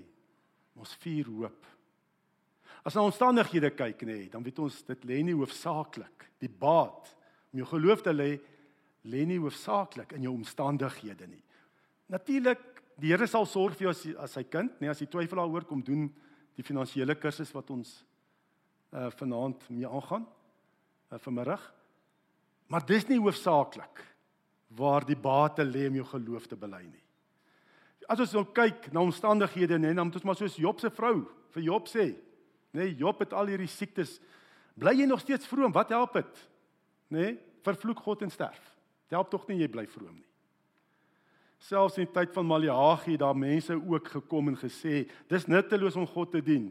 Ons 0.79 0.95
vier 1.03 1.27
hoop. 1.27 1.67
As 2.83 2.95
ons 2.95 3.11
omstandighede 3.11 3.73
kyk 3.75 4.01
nê, 4.07 4.17
dan 4.31 4.43
weet 4.43 4.63
ons 4.63 4.79
dit 4.87 5.05
lê 5.07 5.21
nie 5.23 5.35
hoofsaaklik 5.35 6.27
die 6.43 6.49
baat 6.49 7.11
om 7.53 7.61
jou 7.61 7.67
geloof 7.75 8.01
te 8.03 8.15
lê 8.15 8.31
lê 9.07 9.25
nie 9.27 9.39
hoofsaaklik 9.43 10.15
in 10.15 10.27
jou 10.27 10.33
omstandighede 10.33 11.27
nie. 11.27 11.43
Natuurlik 12.11 12.63
die 12.99 13.11
Here 13.11 13.27
sal 13.27 13.45
sorg 13.49 13.75
vir 13.77 13.89
jou 13.89 13.93
as 13.93 14.03
as 14.25 14.35
sy 14.37 14.43
kind, 14.47 14.75
nê, 14.79 14.89
as 14.91 15.01
jy 15.01 15.07
twyfel 15.11 15.41
daaroor 15.41 15.67
kom 15.67 15.81
doen 15.83 16.07
die 16.57 16.65
finansiële 16.65 17.15
kursus 17.15 17.53
wat 17.55 17.69
ons 17.73 18.01
uh 18.93 19.09
vanaand 19.17 19.69
mee 19.69 19.87
aangaan 19.89 20.25
uh 21.11 21.19
vanmiddag. 21.19 21.63
Maar 22.67 22.85
dis 22.85 23.07
nie 23.09 23.19
hoofsaaklik 23.21 24.03
waar 24.73 25.05
die 25.05 25.17
bate 25.17 25.65
lê 25.65 25.87
om 25.87 25.97
jou 26.01 26.05
geloof 26.15 26.47
te 26.49 26.57
bely 26.57 26.83
nie. 26.85 27.01
As 28.09 28.19
ons 28.19 28.33
nou 28.35 28.43
kyk 28.55 28.89
na 28.91 29.03
omstandighede 29.05 29.77
nê, 29.79 29.93
dan 29.93 30.07
moet 30.07 30.17
ons 30.19 30.25
maar 30.27 30.37
soos 30.39 30.59
Job 30.59 30.81
se 30.81 30.89
vrou 30.91 31.23
vir 31.53 31.63
Job 31.69 31.87
sê, 31.87 32.09
nê, 32.73 32.89
Job 32.99 33.21
het 33.21 33.33
al 33.37 33.53
hierdie 33.53 33.69
siektes. 33.69 34.17
Bly 34.75 34.95
jy 34.97 35.07
nog 35.07 35.21
steeds 35.21 35.47
vroom? 35.47 35.73
Wat 35.75 35.93
help 35.93 36.17
dit? 36.17 36.43
Nê? 37.13 37.33
Vervloek 37.63 38.01
God 38.03 38.25
en 38.25 38.33
sterf. 38.33 38.59
Dit 39.05 39.15
help 39.15 39.29
tog 39.31 39.45
nie 39.47 39.61
jy 39.61 39.69
bly 39.71 39.85
vroom 39.87 40.15
nie. 40.17 40.32
Selfs 41.63 41.95
in 41.97 42.07
die 42.09 42.13
tyd 42.15 42.33
van 42.35 42.47
Maleagi 42.47 43.15
daar 43.19 43.37
mense 43.37 43.75
ook 43.77 44.09
gekom 44.17 44.51
en 44.51 44.59
gesê, 44.59 45.05
dis 45.31 45.47
nutteloos 45.47 45.95
om 45.95 46.07
God 46.09 46.33
te 46.33 46.41
dien. 46.43 46.67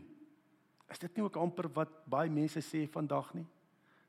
Is 0.93 1.01
dit 1.01 1.17
nie 1.17 1.25
ook 1.25 1.39
amper 1.41 1.71
wat 1.73 1.93
baie 2.11 2.29
mense 2.31 2.61
sê 2.61 2.85
vandag 2.93 3.31
nie? 3.39 3.47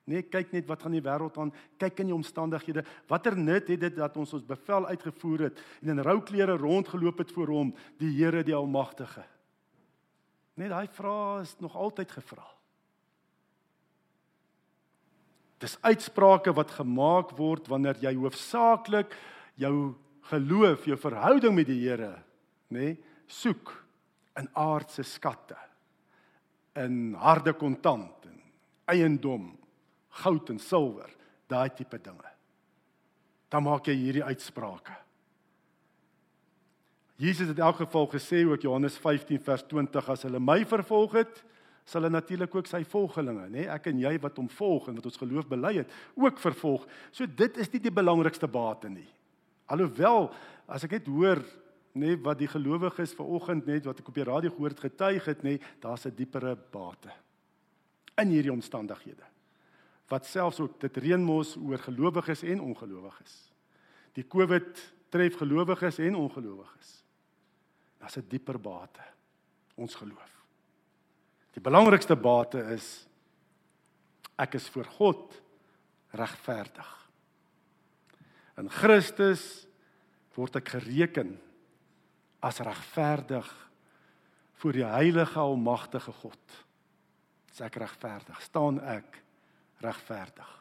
Nee, 0.04 0.26
kyk 0.28 0.52
net 0.52 0.68
wat 0.68 0.82
gaan 0.84 0.98
die 0.98 1.04
wêreld 1.04 1.38
aan. 1.40 1.54
Kyk 1.80 2.02
in 2.04 2.10
die 2.10 2.16
omstandighede. 2.16 2.84
Watter 3.08 3.38
nut 3.40 3.70
het 3.72 3.80
dit 3.86 3.96
dat 3.96 4.18
ons 4.20 4.34
ons 4.36 4.44
bevel 4.44 4.90
uitgevoer 4.90 5.46
het 5.48 5.62
en 5.80 5.94
in 5.94 6.04
rou 6.04 6.18
klere 6.28 6.58
rondgeloop 6.60 7.24
het 7.24 7.32
voor 7.32 7.54
hom, 7.56 7.72
die 8.02 8.12
Here 8.18 8.44
die 8.44 8.56
Almagtige? 8.56 9.24
Net 10.60 10.74
daai 10.74 10.92
vraag 10.92 11.48
is 11.48 11.56
nog 11.64 11.78
altyd 11.80 12.12
gevra. 12.12 12.44
Dis 15.64 15.80
uitsprake 15.80 16.52
wat 16.52 16.76
gemaak 16.76 17.32
word 17.40 17.72
wanneer 17.72 17.96
jy 18.04 18.18
hoofsaaklik 18.20 19.16
jou 19.56 19.94
geloof, 20.30 20.86
jou 20.88 20.98
verhouding 21.00 21.56
met 21.56 21.68
die 21.68 21.82
Here, 21.84 22.16
nê, 22.74 22.94
nee, 22.94 22.98
soek 23.28 23.72
in 24.40 24.50
aardse 24.58 25.04
skatte, 25.08 25.58
in 26.80 27.14
harde 27.22 27.54
kontant 27.58 28.26
en 28.28 28.40
eiendom, 28.90 29.52
goud 30.24 30.50
en 30.54 30.60
silwer, 30.62 31.10
daai 31.50 31.70
tipe 31.76 32.00
dinge. 32.02 32.34
Dan 33.54 33.66
maak 33.68 33.88
jy 33.88 33.96
hierdie 34.00 34.26
uitsprake. 34.26 34.96
Jesus 37.22 37.48
het 37.48 37.58
in 37.58 37.66
elk 37.66 37.84
geval 37.84 38.08
gesê 38.10 38.42
ook 38.50 38.66
Johannes 38.66 38.98
15 38.98 39.42
vers 39.46 39.64
20 39.70 40.10
as 40.10 40.26
hulle 40.26 40.42
my 40.42 40.64
vervolg 40.66 41.14
het, 41.22 41.44
sal 41.86 42.02
hulle 42.02 42.16
natuurlik 42.16 42.56
ook 42.56 42.70
sy 42.70 42.82
volgelinge, 42.88 43.46
nê, 43.52 43.68
ek 43.70 43.92
en 43.92 44.00
jy 44.02 44.14
wat 44.24 44.40
hom 44.40 44.48
volg 44.50 44.88
en 44.90 44.98
wat 44.98 45.08
ons 45.10 45.20
geloof 45.20 45.50
bely 45.52 45.76
het, 45.82 45.92
ook 46.16 46.40
vervolg. 46.42 46.88
So 47.12 47.28
dit 47.28 47.60
is 47.62 47.70
nie 47.74 47.84
die 47.84 47.94
belangrikste 47.94 48.50
bate 48.50 48.90
nie. 48.90 49.08
Alhoewel 49.66 50.32
as 50.68 50.84
ek 50.84 50.98
net 50.98 51.08
hoor 51.08 51.44
nê 51.94 52.16
wat 52.26 52.40
die 52.40 52.50
gelowiges 52.50 53.14
vanoggend 53.14 53.68
net 53.70 53.86
wat 53.86 54.00
ek 54.02 54.10
op 54.10 54.18
die 54.18 54.26
radio 54.26 54.50
gehoor 54.50 54.74
het 54.74 54.86
getuig 54.88 55.26
het 55.30 55.44
nê, 55.44 55.60
daar's 55.80 56.06
'n 56.06 56.16
diepere 56.16 56.56
bate 56.56 57.12
in 58.18 58.30
hierdie 58.30 58.52
omstandighede. 58.52 59.24
Wat 60.08 60.26
selfs 60.26 60.60
ook 60.60 60.80
dit 60.80 60.98
reënmos 60.98 61.56
oor 61.58 61.78
gelowiges 61.78 62.44
en 62.44 62.60
ongelowiges. 62.62 63.54
Die 64.14 64.28
COVID 64.28 64.94
tref 65.10 65.38
gelowiges 65.38 65.98
en 65.98 66.16
ongelowiges. 66.16 67.04
Daar's 68.00 68.18
'n 68.18 68.28
dieper 68.28 68.60
bate 68.60 69.02
ons 69.76 69.96
geloof. 69.96 70.46
Die 71.54 71.62
belangrikste 71.62 72.16
bate 72.16 72.60
is 72.74 73.08
ek 74.36 74.54
is 74.54 74.70
voor 74.70 74.86
God 74.86 75.42
regverdig. 76.10 77.03
In 78.60 78.70
Christus 78.70 79.44
word 80.36 80.60
ek 80.60 80.76
gereken 80.76 81.36
as 82.44 82.60
regverdig 82.62 83.48
voor 84.62 84.78
die 84.78 84.86
heilige 84.88 85.40
almagtige 85.40 86.14
God. 86.22 86.60
As 87.54 87.62
ek 87.66 87.80
regverdig, 87.82 88.42
staan 88.42 88.80
ek 88.82 89.20
regverdig. 89.84 90.52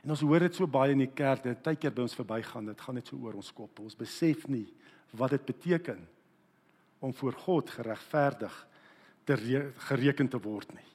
En 0.00 0.14
ons 0.14 0.22
hoor 0.24 0.46
dit 0.46 0.56
so 0.56 0.70
baie 0.70 0.94
in 0.94 1.02
die 1.04 1.12
kerk, 1.12 1.44
dit 1.44 1.60
tyd 1.64 1.80
keer 1.82 1.92
by 1.94 2.06
ons 2.06 2.16
verbygaan, 2.16 2.70
dit 2.70 2.84
gaan 2.86 2.96
net 2.96 3.10
so 3.10 3.20
oor 3.20 3.36
ons 3.36 3.52
kop. 3.52 3.82
Ons 3.84 3.98
besef 3.98 4.46
nie 4.48 4.66
wat 5.18 5.34
dit 5.34 5.44
beteken 5.44 6.00
om 7.04 7.12
voor 7.16 7.36
God 7.44 7.72
geregverdig 7.74 8.54
te 9.28 9.36
gereken 9.88 10.28
te 10.30 10.40
word 10.40 10.72
nie. 10.74 10.86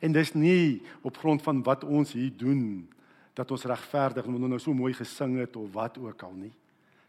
En 0.00 0.14
dis 0.14 0.32
nie 0.34 0.82
op 1.04 1.18
grond 1.20 1.42
van 1.44 1.60
wat 1.66 1.84
ons 1.84 2.14
hier 2.16 2.32
doen 2.32 2.86
dat 3.34 3.50
ons 3.50 3.66
regverdig 3.66 4.26
moet 4.30 4.46
nou 4.46 4.60
so 4.62 4.74
mooi 4.74 4.92
gesing 4.94 5.38
het 5.42 5.56
of 5.58 5.72
wat 5.74 5.98
ook 5.98 6.22
al 6.22 6.34
nie. 6.38 6.52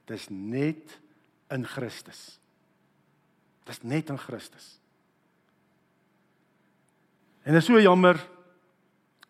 Dis 0.09 0.27
net 0.29 0.97
in 1.53 1.65
Christus. 1.65 2.39
Dis 3.65 3.81
net 3.85 4.09
in 4.09 4.17
Christus. 4.21 4.75
En 7.45 7.53
dit 7.53 7.61
is 7.61 7.69
so 7.69 7.81
jammer 7.81 8.17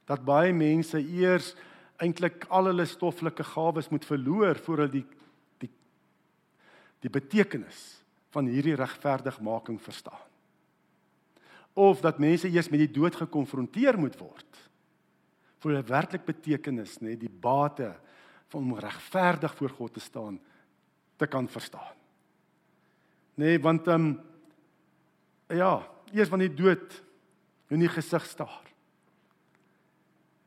dat 0.07 0.23
baie 0.23 0.53
mense 0.55 0.99
eers 0.99 1.51
eintlik 1.99 2.45
al 2.47 2.69
hulle 2.71 2.85
stoffelike 2.87 3.43
gawes 3.43 3.89
moet 3.91 4.07
verloor 4.07 4.59
voor 4.63 4.83
hulle 4.83 4.93
die 5.01 5.05
die 5.63 5.71
die 7.03 7.11
betekenis 7.11 7.81
van 8.33 8.47
hierdie 8.51 8.75
regverdigmaking 8.75 9.77
verstaan. 9.83 10.23
Of 11.75 11.99
dat 12.03 12.19
mense 12.23 12.47
eers 12.47 12.71
met 12.71 12.85
die 12.85 12.91
dood 12.91 13.15
gekonfronteer 13.19 13.99
moet 13.99 14.15
word 14.19 14.44
vir 15.65 15.81
'n 15.81 15.89
werklik 15.89 16.25
betekenis, 16.25 16.99
nê, 17.01 17.17
die 17.17 17.29
bate 17.29 17.95
van 18.53 18.61
om 18.61 18.77
regverdig 18.77 19.55
voor 19.55 19.69
God 19.69 19.93
te 19.93 19.99
staan 19.99 20.39
te 21.17 21.27
kan 21.27 21.47
verstaan. 21.47 21.95
Nê, 23.35 23.57
want 23.59 23.87
ehm 23.87 24.05
um, 24.05 24.21
ja, 25.49 25.81
eers 26.13 26.29
van 26.29 26.39
die 26.39 26.53
dood 26.53 27.01
in 27.69 27.79
die 27.79 27.89
gesig 27.89 28.25
staar. 28.25 28.63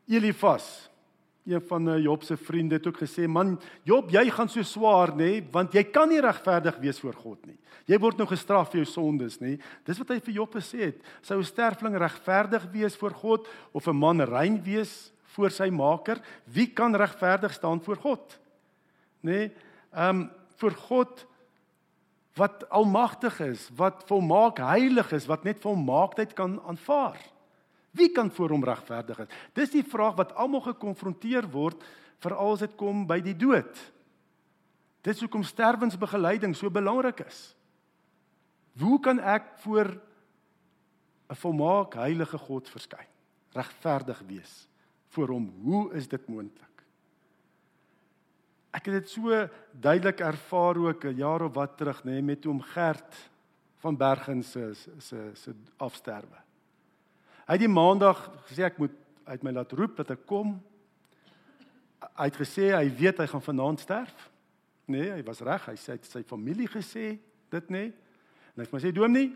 Elifas 0.07 0.89
een 1.49 1.65
van 1.69 1.89
eh, 1.89 2.03
Job 2.03 2.23
se 2.23 2.37
vriende 2.37 2.77
het 2.77 2.87
ook 2.87 3.01
gesê 3.01 3.29
man 3.29 3.59
Job 3.83 4.11
jy 4.11 4.31
gaan 4.31 4.49
so 4.49 4.63
swaar 4.63 5.15
nê 5.17 5.43
want 5.53 5.73
jy 5.73 5.85
kan 5.91 6.09
nie 6.09 6.21
regverdig 6.21 6.77
wees 6.83 7.01
voor 7.01 7.15
God 7.15 7.47
nie. 7.47 7.57
Jy 7.89 7.99
word 7.99 8.19
nou 8.21 8.27
gestraf 8.29 8.71
vir 8.73 8.83
jou 8.83 8.91
sondes 8.91 9.39
nê. 9.41 9.57
Dis 9.85 9.99
wat 9.99 10.11
hy 10.13 10.19
vir 10.21 10.35
Job 10.35 10.55
gesê 10.55 10.91
het. 10.91 10.99
Sou 11.23 11.39
'n 11.39 11.45
sterfling 11.45 11.97
regverdig 11.97 12.67
wees 12.73 12.97
voor 12.97 13.15
God 13.15 13.49
of 13.73 13.87
'n 13.89 13.97
man 13.97 14.21
rein 14.21 14.63
wees 14.63 15.13
voor 15.35 15.51
sy 15.51 15.71
Maker? 15.71 16.21
Wie 16.45 16.67
kan 16.67 16.95
regverdig 16.95 17.53
staan 17.53 17.81
voor 17.81 17.97
God? 17.97 18.39
Nê? 19.23 19.51
Ehm 19.93 20.21
um, 20.21 20.31
voor 20.57 20.73
God 20.73 21.27
wat 22.35 22.69
almagtig 22.71 23.41
is, 23.41 23.69
wat 23.77 24.03
volmaak 24.07 24.59
heilig 24.59 25.13
is, 25.13 25.27
wat 25.27 25.45
net 25.45 25.61
volmaaktheid 25.61 26.33
kan 26.33 26.61
aanvaar. 26.67 27.19
Wie 27.91 28.11
kan 28.13 28.31
voor 28.31 28.51
hom 28.51 28.65
regverdig 28.65 29.17
wees? 29.17 29.37
Dis 29.53 29.71
die 29.71 29.85
vraag 29.85 30.17
wat 30.19 30.35
almal 30.35 30.61
gekonfronteer 30.61 31.49
word 31.51 31.83
veral 32.23 32.53
as 32.53 32.65
dit 32.65 32.75
kom 32.77 33.07
by 33.07 33.21
die 33.25 33.37
dood. 33.37 33.79
Dis 35.07 35.21
hoekom 35.23 35.45
sterwensbegeleiding 35.47 36.57
so 36.57 36.71
belangrik 36.71 37.23
is. 37.27 37.55
Hoe 38.79 38.99
kan 39.01 39.19
ek 39.19 39.59
voor 39.65 40.01
'n 41.31 41.35
volmaak 41.35 41.95
heilige 41.95 42.39
God 42.39 42.69
verskyn? 42.69 43.09
Regverdig 43.53 44.23
wees 44.27 44.69
voor 45.09 45.29
hom. 45.29 45.53
Hoe 45.63 45.93
is 45.93 46.09
dit 46.09 46.29
moontlik? 46.29 46.83
Ek 48.71 48.85
het 48.87 48.95
dit 48.95 49.09
so 49.09 49.49
duidelik 49.73 50.21
ervaar 50.21 50.77
ook 50.77 51.05
'n 51.05 51.17
jaar 51.17 51.43
of 51.43 51.55
wat 51.55 51.77
terug 51.77 52.05
nê 52.05 52.11
nee, 52.11 52.23
met 52.23 52.47
oom 52.47 52.61
Gert 52.61 53.31
van 53.77 53.97
Bergen 53.97 54.43
se 54.43 54.75
se 54.99 55.31
se 55.35 55.55
afsterwe. 55.77 56.48
Hy 57.49 57.57
het 57.57 57.65
die 57.65 57.73
maandag 57.73 58.19
gesê 58.45 58.67
ek 58.67 58.77
moet 58.77 58.93
uit 59.25 59.45
my 59.47 59.55
laat 59.57 59.71
roep 59.73 59.95
dat 59.97 60.11
ek 60.13 60.27
kom. 60.29 60.59
Hy 62.13 62.27
het 62.29 62.37
gesê 62.37 62.75
hy 62.75 62.91
weet 62.93 63.23
hy 63.23 63.27
gaan 63.31 63.45
vanaand 63.45 63.81
sterf. 63.81 64.27
Nee, 64.89 65.09
hy 65.15 65.23
was 65.25 65.41
reg. 65.45 65.65
Hy 65.71 65.77
sê 65.81 65.95
hy 65.95 65.97
het 65.97 66.11
sy 66.11 66.23
familie 66.29 66.69
gesê 66.69 67.15
dit 67.49 67.73
nê. 67.73 67.89
Nee. 67.89 67.95
En 68.53 68.61
hy 68.61 68.67
het 68.67 68.77
my 68.77 68.83
sê 68.85 68.93
Dominee, 68.93 69.33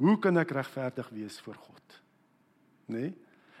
hoe 0.00 0.16
kan 0.22 0.40
ek 0.40 0.56
regverdig 0.56 1.12
wees 1.12 1.38
voor 1.44 1.60
God? 1.60 2.00
Nê? 2.88 3.08
Nee. 3.10 3.14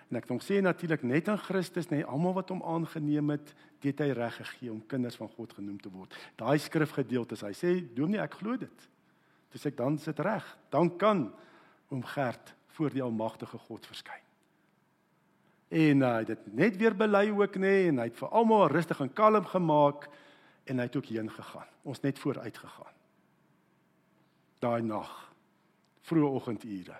En 0.08 0.16
ek 0.22 0.28
dink 0.30 0.40
sê 0.40 0.62
natuurlik 0.64 1.02
net 1.04 1.26
aan 1.28 1.40
Christus 1.42 1.90
nê, 1.90 1.98
nee, 1.98 2.08
almal 2.08 2.38
wat 2.38 2.48
hom 2.48 2.62
aangeneem 2.64 3.34
het, 3.34 3.50
het 3.84 3.98
hy 4.00 4.06
reg 4.16 4.38
gegee 4.40 4.70
om 4.72 4.78
kinders 4.88 5.18
van 5.20 5.28
God 5.34 5.52
genoem 5.58 5.76
te 5.84 5.92
word. 5.92 6.16
Daai 6.40 6.56
skrifgedeeltes, 6.64 7.44
hy 7.44 7.52
sê 7.52 7.74
Dominee, 7.92 8.24
ek 8.24 8.38
glo 8.40 8.56
dit. 8.56 8.86
Dis 9.52 9.68
ek 9.68 9.76
dan 9.76 10.00
sit 10.00 10.22
reg. 10.24 10.46
Dan 10.72 10.94
kan 10.96 11.26
oom 11.92 12.00
Gert 12.08 12.54
voor 12.78 12.94
die 12.94 13.02
almagtige 13.02 13.58
God 13.58 13.86
verskyn. 13.86 14.24
En 15.68 16.04
uh, 16.04 16.12
hy 16.14 16.22
het 16.22 16.30
dit 16.30 16.46
net 16.56 16.76
weer 16.80 16.94
bely 16.96 17.26
ook 17.34 17.58
nê 17.58 17.66
nee, 17.66 17.88
en 17.90 17.98
hy 18.00 18.06
het 18.08 18.20
vir 18.20 18.30
almal 18.40 18.70
rustig 18.72 19.02
en 19.04 19.10
kalm 19.12 19.44
gemaak 19.50 20.06
en 20.68 20.80
hy 20.80 20.86
het 20.86 20.96
ook 20.96 21.10
heen 21.10 21.28
gegaan. 21.32 21.68
Ons 21.82 22.00
net 22.04 22.20
vooruit 22.22 22.60
gegaan. 22.62 22.94
Daai 24.62 24.82
nag, 24.82 25.10
vroeë 26.08 26.30
oggendure, 26.38 26.96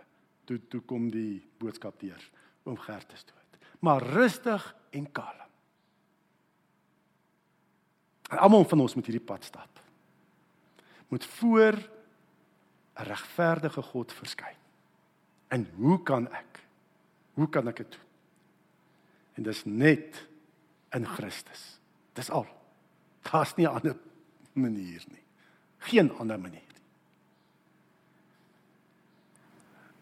toe 0.49 0.59
toe 0.69 0.83
kom 0.85 1.09
die 1.15 1.41
boodskap 1.61 1.97
deur 2.03 2.29
oom 2.69 2.77
Gert 2.85 3.15
is 3.17 3.25
dood. 3.25 3.61
Maar 3.81 4.05
rustig 4.13 4.65
en 4.91 5.07
kalm. 5.13 5.49
En 8.29 8.45
almal 8.45 8.67
van 8.69 8.85
ons 8.85 8.95
moet 8.95 9.09
hierdie 9.09 9.25
pad 9.25 9.45
stap. 9.45 9.81
Moet 11.09 11.25
voor 11.25 11.75
'n 12.99 13.05
regverdige 13.09 13.83
God 13.83 14.13
verskyn. 14.13 14.58
En 15.49 15.69
hoe 15.76 16.02
kan 16.02 16.28
ek? 16.33 16.61
Hoe 17.35 17.49
kan 17.49 17.69
ek 17.69 17.76
dit 17.76 17.90
doen? 17.90 18.07
En 19.38 19.43
dis 19.43 19.64
net 19.64 20.26
in 20.97 21.07
Christus. 21.07 21.78
Dis 22.12 22.31
al. 22.31 22.47
Daar's 23.31 23.55
nie 23.57 23.67
'n 23.67 23.75
ander 23.75 23.97
manier 24.52 25.05
nie. 25.09 25.25
Geen 25.78 26.12
ander 26.19 26.40
manier 26.40 26.67
nie. 26.67 26.83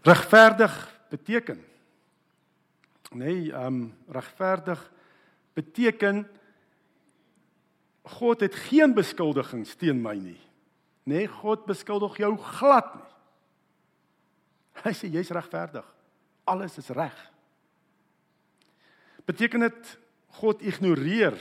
Regverdig 0.03 1.01
beteken 1.09 1.65
nee, 3.17 3.53
ehm 3.53 3.67
um, 3.67 3.95
regverdig 4.09 4.93
beteken 5.53 6.29
God 8.03 8.41
het 8.41 8.55
geen 8.55 8.95
beskuldigings 8.95 9.75
teen 9.75 10.03
my 10.03 10.15
nie. 10.15 10.41
Nee, 11.03 11.27
God 11.29 11.65
beskuldig 11.67 12.17
jou 12.17 12.37
glad 12.39 12.95
nie. 12.95 13.13
Hy 14.85 14.93
sê 14.97 15.11
jy's 15.13 15.33
regverdig. 15.35 15.87
Alles 16.47 16.77
is 16.79 16.91
reg. 16.95 17.17
Beteken 19.27 19.67
dit 19.67 19.93
God 20.39 20.63
ignoreer 20.63 21.37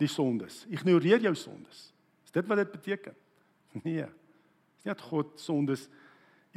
die 0.00 0.10
sondes? 0.10 0.64
Ignoreer 0.68 1.22
jou 1.24 1.34
sondes? 1.38 1.90
Is 2.26 2.34
dit 2.34 2.48
wat 2.48 2.64
dit 2.64 2.74
beteken? 2.74 3.16
Nee. 3.84 4.06
Dis 4.76 4.86
nie 4.86 4.92
dat 4.94 5.02
God 5.04 5.34
sondes 5.40 5.82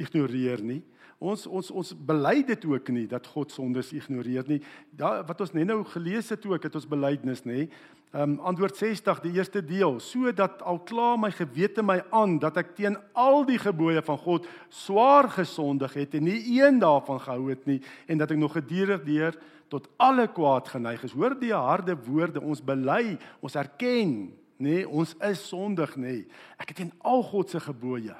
ignoreer 0.00 0.62
nie. 0.64 0.80
Ons 1.20 1.44
ons 1.44 1.68
ons 1.76 1.90
bely 2.08 2.38
dit 2.48 2.62
ook 2.64 2.88
nie 2.96 3.04
dat 3.08 3.26
God 3.28 3.52
sondes 3.52 3.90
ignoreer 3.92 4.46
nie. 4.48 4.60
Da 4.96 5.18
wat 5.28 5.42
ons 5.44 5.52
net 5.52 5.68
nou 5.68 5.82
gelees 5.92 6.30
het 6.32 6.46
ook 6.48 6.64
het 6.64 6.78
ons 6.80 6.88
belydenis 6.88 7.44
nê. 7.44 7.66
Um 8.10 8.40
antwoord 8.42 8.74
60 8.74 9.20
die 9.22 9.36
eerste 9.38 9.60
deel 9.62 10.00
sodat 10.02 10.64
al 10.66 10.80
klaar 10.82 11.18
my 11.18 11.28
gewete 11.30 11.82
my 11.86 12.00
aan 12.10 12.40
dat 12.42 12.56
ek 12.58 12.72
teen 12.74 12.96
al 13.14 13.44
die 13.46 13.58
gebooie 13.62 14.02
van 14.02 14.18
God 14.18 14.48
swaar 14.66 15.28
gesondig 15.30 15.94
het 15.94 16.16
en 16.18 16.26
nie 16.26 16.40
een 16.56 16.80
daarvan 16.82 17.20
gehou 17.22 17.52
het 17.52 17.68
nie 17.70 17.78
en 18.10 18.18
dat 18.18 18.34
ek 18.34 18.40
nog 18.42 18.56
gedurig 18.58 19.04
deur 19.06 19.38
tot 19.70 19.86
alle 20.02 20.26
kwaad 20.26 20.72
geneig 20.72 21.04
is. 21.06 21.14
Hoor 21.14 21.38
die 21.38 21.54
harde 21.54 21.94
woorde 21.94 22.42
ons 22.42 22.58
bely, 22.58 23.14
ons 23.38 23.54
erken 23.54 24.32
nê 24.58 24.82
ons 24.90 25.14
is 25.30 25.46
sondig 25.46 25.94
nê. 25.94 26.16
Ek 26.58 26.74
het 26.74 26.82
teen 26.82 26.92
al 27.06 27.22
God 27.22 27.54
se 27.54 27.62
gebooie 27.62 28.18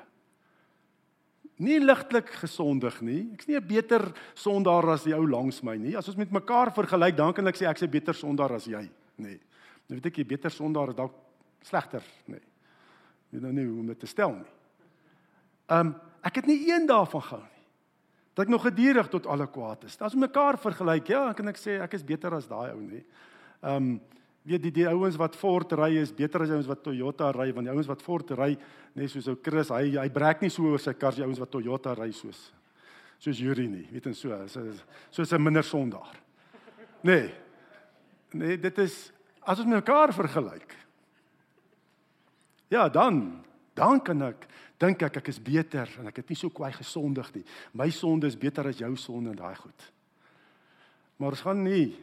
nie 1.61 1.77
ligtelik 1.83 2.31
gesondig 2.41 3.03
nie. 3.05 3.29
Ek's 3.35 3.47
nie 3.47 3.57
'n 3.57 3.67
beter 3.67 4.13
sondaar 4.35 4.89
as 4.91 5.05
die 5.05 5.15
ou 5.15 5.27
langs 5.29 5.63
my 5.63 5.77
nie. 5.77 5.97
As 5.97 6.09
ons 6.09 6.17
met 6.17 6.31
mekaar 6.31 6.73
vergelyk, 6.73 7.17
dan 7.17 7.33
kan 7.35 7.47
ek 7.47 7.57
sê 7.57 7.69
ek's 7.69 7.83
'n 7.83 7.91
beter 7.91 8.15
sondaar 8.15 8.53
as 8.53 8.65
jy, 8.65 8.89
nê. 9.19 9.39
Nou 9.91 9.99
weet 9.99 10.07
ek 10.07 10.21
jy 10.23 10.27
beter 10.31 10.55
sondaar 10.55 10.93
is 10.93 10.99
dalk 10.99 11.17
slegter, 11.67 12.05
nê. 12.31 12.39
Jy 13.35 13.41
nou 13.43 13.51
nie 13.55 13.67
hoe 13.67 13.81
om 13.83 13.89
dit 13.91 13.99
te 13.99 14.09
stel 14.11 14.37
nie. 14.39 14.53
Um 15.75 15.97
ek 16.23 16.39
het 16.39 16.47
nie 16.47 16.61
een 16.69 16.87
daarvan 16.87 17.25
gehou 17.27 17.43
nie. 17.43 17.65
Dat 18.37 18.45
ek 18.47 18.53
nog 18.53 18.63
gedurig 18.69 19.09
tot 19.11 19.27
alle 19.27 19.49
kwaad 19.51 19.89
is. 19.89 19.99
As 20.05 20.15
mekaar 20.15 20.61
vergelyk, 20.63 21.11
ja, 21.11 21.25
kan 21.35 21.51
ek 21.51 21.59
sê 21.59 21.81
ek 21.83 21.99
is 21.99 22.07
beter 22.07 22.37
as 22.37 22.47
daai 22.47 22.71
ou, 22.71 22.81
nê. 22.87 23.03
Um 23.67 23.99
weet 24.47 24.63
die 24.63 24.73
die 24.81 24.87
ouens 24.89 25.19
wat 25.21 25.37
Ford 25.37 25.73
ry 25.77 25.91
is 26.01 26.13
beter 26.17 26.47
as 26.47 26.53
ouens 26.55 26.69
wat 26.71 26.81
Toyota 26.85 27.29
ry 27.35 27.51
want 27.53 27.69
die 27.69 27.75
ouens 27.75 27.91
wat 27.91 28.01
Ford 28.05 28.33
ry 28.39 28.55
net 28.97 29.13
soos 29.13 29.29
ou 29.29 29.37
Chris 29.45 29.69
hy 29.75 29.99
hy 29.99 30.07
breek 30.13 30.41
nie 30.45 30.53
so 30.53 30.71
oor 30.71 30.81
sy 30.81 30.95
kar 30.97 31.13
as 31.13 31.21
die 31.21 31.27
ouens 31.27 31.43
wat 31.43 31.53
Toyota 31.53 31.93
ry 31.99 32.09
soos 32.17 32.41
soos 33.21 33.41
Yuri 33.43 33.69
nie 33.69 33.85
weet 33.93 34.09
en 34.09 34.17
so 34.17 34.33
so 34.49 34.65
soos 35.11 35.33
'n 35.33 35.43
minder 35.45 35.63
sondaar 35.65 36.17
nee 37.05 37.29
nee 38.33 38.57
dit 38.57 38.79
is 38.79 39.13
as 39.51 39.63
ons 39.63 39.71
mekaar 39.71 40.15
vergelyk 40.17 40.75
ja 42.71 42.89
dan 42.89 43.23
dan 43.75 44.03
kan 44.05 44.23
ek 44.31 44.49
dink 44.81 45.03
ek 45.03 45.21
ek 45.23 45.31
is 45.33 45.41
beter 45.43 45.91
en 46.01 46.11
ek 46.11 46.23
het 46.23 46.33
nie 46.33 46.39
so 46.39 46.51
kwai 46.55 46.73
gesondig 46.77 47.33
nie 47.35 47.47
my 47.73 47.91
sonde 47.91 48.31
is 48.31 48.39
beter 48.39 48.71
as 48.71 48.83
jou 48.83 48.95
sonde 48.97 49.35
en 49.35 49.41
daai 49.43 49.57
goed 49.57 49.89
maar 51.19 51.35
ons 51.37 51.47
gaan 51.47 51.65
nie 51.65 51.97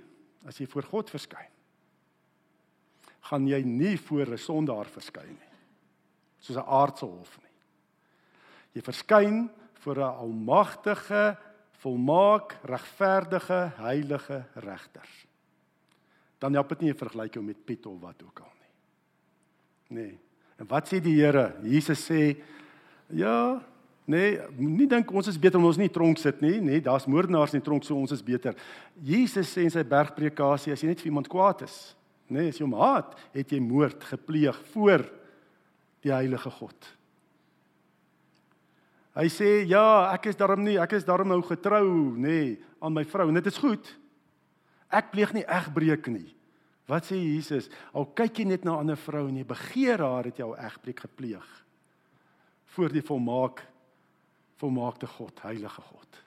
as 0.47 0.59
jy 0.59 0.67
voor 0.69 0.91
God 0.91 1.09
verskyn 1.09 1.53
gaan 3.27 3.47
jy 3.47 3.61
nie 3.63 3.97
voor 3.97 4.31
'n 4.31 4.37
sondaar 4.37 4.85
verskyn 4.85 5.35
nie. 5.35 5.53
Soos 6.39 6.57
'n 6.57 6.67
aardse 6.67 7.05
hof 7.05 7.37
nie. 7.41 7.55
Jy 8.73 8.81
verskyn 8.81 9.49
voor 9.73 9.97
'n 9.97 10.17
almagtige, 10.23 11.37
volmaak, 11.71 12.57
regverdige, 12.63 13.71
heilige 13.77 14.45
regter. 14.55 15.26
Dan 16.37 16.53
help 16.53 16.69
dit 16.69 16.81
nie 16.81 16.91
'n 16.91 16.97
vergelyking 16.97 17.45
met 17.45 17.65
Piet 17.65 17.85
of 17.85 18.01
wat 18.01 18.23
ook 18.23 18.39
al 18.39 18.53
nie. 18.59 20.01
Nee. 20.01 20.19
En 20.57 20.67
wat 20.67 20.87
sê 20.87 21.01
die 21.01 21.21
Here? 21.21 21.55
Jesus 21.63 22.09
sê 22.09 22.37
ja, 23.09 23.63
nee, 24.05 24.39
nie 24.57 24.87
dink 24.87 25.11
ons 25.11 25.27
is 25.27 25.39
beter 25.39 25.57
omdat 25.57 25.69
ons 25.69 25.77
nie 25.77 25.89
tronk 25.89 26.17
sit 26.17 26.41
nie, 26.41 26.59
nee, 26.61 26.81
daar's 26.81 27.05
moordenaars 27.05 27.53
in 27.53 27.61
tronk 27.61 27.83
so 27.83 27.95
ons 27.95 28.11
is 28.11 28.23
beter. 28.23 28.55
Jesus 29.03 29.57
sê 29.57 29.61
in 29.61 29.69
sy 29.69 29.83
bergpredikasie 29.83 30.71
as 30.71 30.81
jy 30.81 30.87
net 30.87 30.99
vir 30.99 31.05
iemand 31.05 31.27
kwaad 31.27 31.61
is, 31.61 31.97
Nee, 32.27 32.51
as 32.51 32.59
jy 32.59 32.65
hom 32.65 32.75
haat, 32.75 33.15
het 33.35 33.53
jy 33.53 33.59
moord 33.63 34.03
gepleeg 34.09 34.57
voor 34.73 35.05
die 36.03 36.11
heilige 36.11 36.51
God. 36.57 36.89
Hy 39.17 39.27
sê 39.33 39.51
ja, 39.65 40.11
ek 40.11 40.27
is 40.33 40.37
daarom 40.37 40.61
nie, 40.65 40.75
ek 40.77 40.97
is 40.99 41.07
daarom 41.07 41.31
nou 41.31 41.39
getrou, 41.47 41.87
nê, 42.19 42.27
nee, 42.27 42.49
aan 42.83 42.93
my 42.93 43.05
vrou 43.07 43.29
en 43.31 43.39
dit 43.39 43.47
is 43.49 43.61
goed. 43.63 43.87
Ek 44.89 45.11
pleeg 45.11 45.33
nie 45.33 45.45
egbreek 45.45 46.07
nie. 46.07 46.35
Wat 46.87 47.03
sê 47.03 47.17
Jesus? 47.19 47.67
Al 47.91 48.07
kyk 48.15 48.39
jy 48.39 48.45
net 48.45 48.63
na 48.63 48.75
'n 48.75 48.79
ander 48.79 48.97
vrou 48.97 49.27
en 49.27 49.35
jy 49.35 49.43
begeer 49.43 49.99
haar, 49.99 50.23
het 50.23 50.37
jy 50.37 50.45
al 50.45 50.57
egbreek 50.57 50.99
gepleeg 50.99 51.47
voor 52.65 52.89
die 52.89 53.01
volmaak 53.01 53.65
volmaakte 54.57 55.07
God, 55.07 55.41
heilige 55.41 55.81
God. 55.81 56.21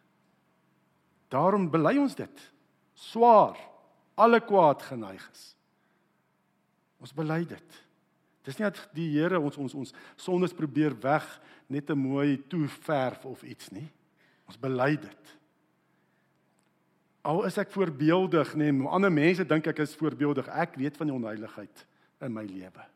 Daarom 1.28 1.70
bely 1.70 1.96
ons 1.98 2.14
dit 2.14 2.42
swaar 2.94 3.58
alle 4.14 4.40
kwaad 4.40 4.82
geneig 4.82 5.30
is. 5.32 5.44
Ons 7.00 7.14
bely 7.16 7.44
dit. 7.48 7.78
Dis 8.44 8.58
nie 8.58 8.66
dat 8.68 8.80
die 8.96 9.08
Here 9.14 9.40
ons 9.40 9.56
ons 9.60 9.74
ons 9.74 9.94
sondes 10.16 10.54
probeer 10.56 10.94
weg 11.00 11.26
net 11.68 11.90
'n 11.90 11.98
mooi 11.98 12.42
toeverf 12.48 13.24
of 13.24 13.42
iets 13.42 13.70
nie. 13.70 13.88
Ons 14.46 14.58
bely 14.58 14.96
dit. 14.96 15.39
Al 17.22 17.44
is 17.44 17.58
ek 17.60 17.72
voorbeeldig, 17.74 18.54
nê, 18.56 18.70
nee, 18.72 18.88
ander 18.88 19.12
mense 19.12 19.44
dink 19.44 19.66
ek 19.68 19.82
is 19.84 19.96
voorbeeldig. 19.98 20.48
Ek 20.48 20.78
weet 20.80 20.96
van 20.96 21.10
die 21.10 21.16
onheiligheid 21.16 21.84
in 22.24 22.32
my 22.32 22.46
lewe. 22.48 22.86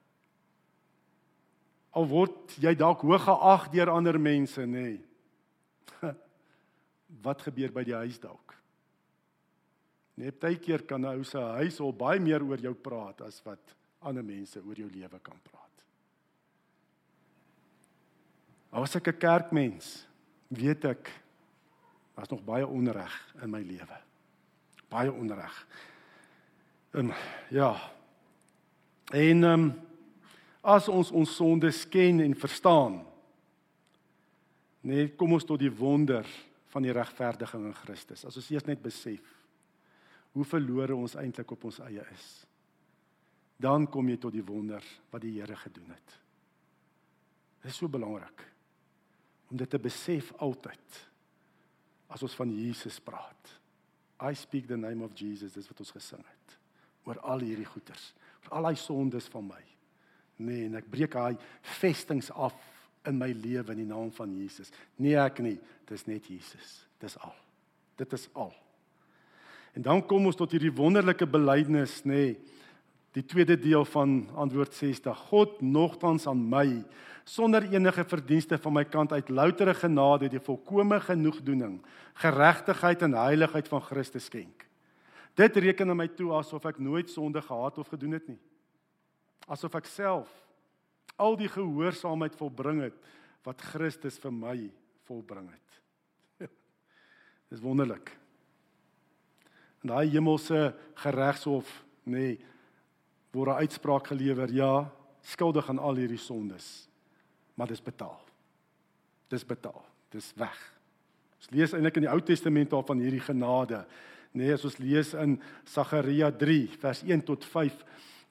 Al 1.95 2.09
word 2.09 2.57
jy 2.59 2.73
dalk 2.79 3.05
hoog 3.05 3.27
geag 3.29 3.69
deur 3.75 3.93
ander 3.93 4.19
mense, 4.19 4.65
nê. 4.65 4.87
Nee. 4.97 6.13
Wat 7.27 7.45
gebeur 7.45 7.75
by 7.75 7.85
die 7.87 7.99
huis 8.01 8.17
dalk? 8.23 8.57
Net 10.19 10.39
baie 10.41 10.57
keer 10.63 10.87
kan 10.87 11.03
'n 11.03 11.19
ou 11.19 11.25
se 11.27 11.39
huis 11.39 11.81
al 11.81 11.93
baie 11.93 12.21
meer 12.21 12.43
oor 12.43 12.59
jou 12.59 12.75
praat 12.75 13.21
as 13.27 13.41
wat 13.45 13.75
ander 14.01 14.23
mense 14.23 14.61
oor 14.63 14.79
jou 14.79 14.89
lewe 14.89 15.19
kan 15.19 15.39
praat. 15.43 15.85
As 18.71 18.95
ek 18.97 19.09
'n 19.09 19.19
kerkmens, 19.19 20.07
weet 20.49 20.85
ek 20.85 21.11
daar's 22.15 22.31
nog 22.31 22.45
baie 22.45 22.67
onreg 22.67 23.15
in 23.43 23.51
my 23.51 23.61
lewe. 23.61 23.99
Baie 24.95 25.13
onreg. 25.13 25.57
En 26.95 27.11
ja. 27.51 27.73
En 29.11 29.45
ehm 29.45 29.67
um, 29.67 29.73
as 30.65 30.89
ons 30.89 31.11
ons 31.13 31.35
sondes 31.37 31.83
ken 31.93 32.23
en 32.25 32.33
verstaan, 32.41 33.03
nee, 34.81 35.11
kom 35.13 35.35
ons 35.37 35.45
tot 35.45 35.61
die 35.61 35.73
wonder 35.73 36.25
van 36.73 36.87
die 36.87 36.95
regverdiging 36.95 37.67
in 37.69 37.77
Christus. 37.83 38.25
As 38.25 38.39
ons 38.41 38.49
eers 38.49 38.65
net 38.65 38.81
besef 38.81 39.35
hoe 40.33 40.47
verlore 40.49 40.97
ons 40.97 41.19
eintlik 41.21 41.53
op 41.53 41.69
ons 41.69 41.83
eie 41.85 42.07
is 42.15 42.31
dan 43.65 43.87
kom 43.91 44.09
jy 44.11 44.19
tot 44.21 44.35
die 44.35 44.45
wonder 44.45 44.85
wat 45.13 45.23
die 45.23 45.37
Here 45.39 45.57
gedoen 45.57 45.93
het. 45.95 46.17
Dit 47.63 47.73
is 47.73 47.79
so 47.79 47.89
belangrik 47.89 48.51
om 49.53 49.59
dit 49.61 49.71
te 49.71 49.79
besef 49.79 50.33
altyd 50.43 51.01
as 52.11 52.23
ons 52.25 52.35
van 52.37 52.51
Jesus 52.51 52.99
praat. 53.05 53.53
I 54.21 54.35
speak 54.35 54.69
the 54.69 54.77
name 54.77 55.05
of 55.05 55.15
Jesus, 55.19 55.53
dis 55.53 55.69
wat 55.69 55.81
ons 55.83 55.95
gesing 55.95 56.23
het. 56.23 56.59
Oor 57.05 57.21
al 57.21 57.45
hierdie 57.45 57.69
goeters, 57.69 58.13
oor 58.45 58.59
al 58.59 58.69
daai 58.71 58.79
sondes 58.81 59.27
van 59.33 59.49
my. 59.49 59.63
Nee, 60.45 60.67
en 60.69 60.79
ek 60.81 60.91
breek 60.91 61.15
daai 61.15 61.37
vestings 61.79 62.31
af 62.33 62.57
in 63.07 63.19
my 63.21 63.31
lewe 63.37 63.75
in 63.75 63.83
die 63.83 63.89
naam 63.89 64.11
van 64.17 64.33
Jesus. 64.39 64.73
Nee 64.99 65.19
ek 65.21 65.43
nie, 65.45 65.57
dis 65.89 66.07
net 66.09 66.27
Jesus. 66.31 66.81
Dis 67.03 67.19
al. 67.21 67.35
Dit 68.01 68.13
is 68.17 68.27
al. 68.33 68.55
En 69.75 69.85
dan 69.85 70.03
kom 70.07 70.27
ons 70.27 70.39
tot 70.39 70.53
hierdie 70.55 70.73
wonderlike 70.75 71.27
belydenis, 71.29 72.01
nê. 72.07 72.15
Nee, 72.15 72.37
Die 73.15 73.23
tweede 73.23 73.55
deel 73.59 73.85
van 73.87 74.25
antwoord 74.35 74.75
60. 74.75 75.19
God 75.31 75.61
nogtans 75.63 76.27
aan 76.27 76.41
my 76.51 76.83
sonder 77.25 77.63
enige 77.71 78.05
verdienste 78.05 78.59
van 78.59 78.75
my 78.75 78.85
kant 78.85 79.13
uit 79.13 79.29
loutere 79.31 79.75
genade 79.75 80.29
die 80.29 80.43
volkomme 80.43 80.99
genoegdoening, 81.01 81.79
geregtigheid 82.21 83.03
en 83.07 83.15
heiligheid 83.17 83.69
van 83.71 83.83
Christus 83.83 84.27
skenk. 84.29 84.67
Dit 85.39 85.57
reken 85.57 85.91
aan 85.91 86.03
my 86.03 86.09
toe 86.11 86.33
asof 86.35 86.67
ek 86.69 86.79
nooit 86.83 87.11
sonde 87.11 87.43
gehad 87.43 87.79
of 87.79 87.89
gedoen 87.91 88.19
het 88.19 88.27
nie. 88.29 88.41
Asof 89.47 89.75
ek 89.79 89.87
self 89.91 90.31
al 91.17 91.37
die 91.39 91.49
gehoorsaamheid 91.49 92.35
volbring 92.39 92.83
het 92.89 92.99
wat 93.47 93.63
Christus 93.73 94.19
vir 94.19 94.35
my 94.35 94.57
volbring 95.07 95.47
het. 95.53 96.49
Dis 97.53 97.63
wonderlik. 97.63 98.11
En 99.85 99.93
daai 99.93 100.09
hemelse 100.11 100.73
geregshof, 101.03 101.71
nê, 102.09 102.19
nee, 102.19 102.54
word 103.35 103.49
'n 103.49 103.61
uitspraak 103.67 104.07
gelewer, 104.07 104.51
ja, 104.53 104.91
skuldig 105.23 105.69
aan 105.69 105.79
al 105.79 105.97
hierdie 105.97 106.19
sondes. 106.19 106.89
Maar 107.55 107.67
dis 107.67 107.83
betaal. 107.83 108.21
Dis 109.29 109.45
betaal. 109.45 109.85
Dis 110.11 110.33
weg. 110.37 110.75
Ons 111.39 111.51
lees 111.51 111.73
eintlik 111.73 111.97
in 111.97 112.07
die 112.07 112.13
Ou 112.13 112.21
Testament 112.21 112.73
al 112.73 112.83
van 112.83 112.99
hierdie 112.99 113.21
genade. 113.21 113.85
Nee, 114.33 114.53
as 114.53 114.65
ons 114.65 114.79
lees 114.79 115.15
in 115.15 115.41
Sagaria 115.65 116.31
3 116.31 116.69
vers 116.81 117.03
1 117.03 117.23
tot 117.23 117.45
5 117.45 117.85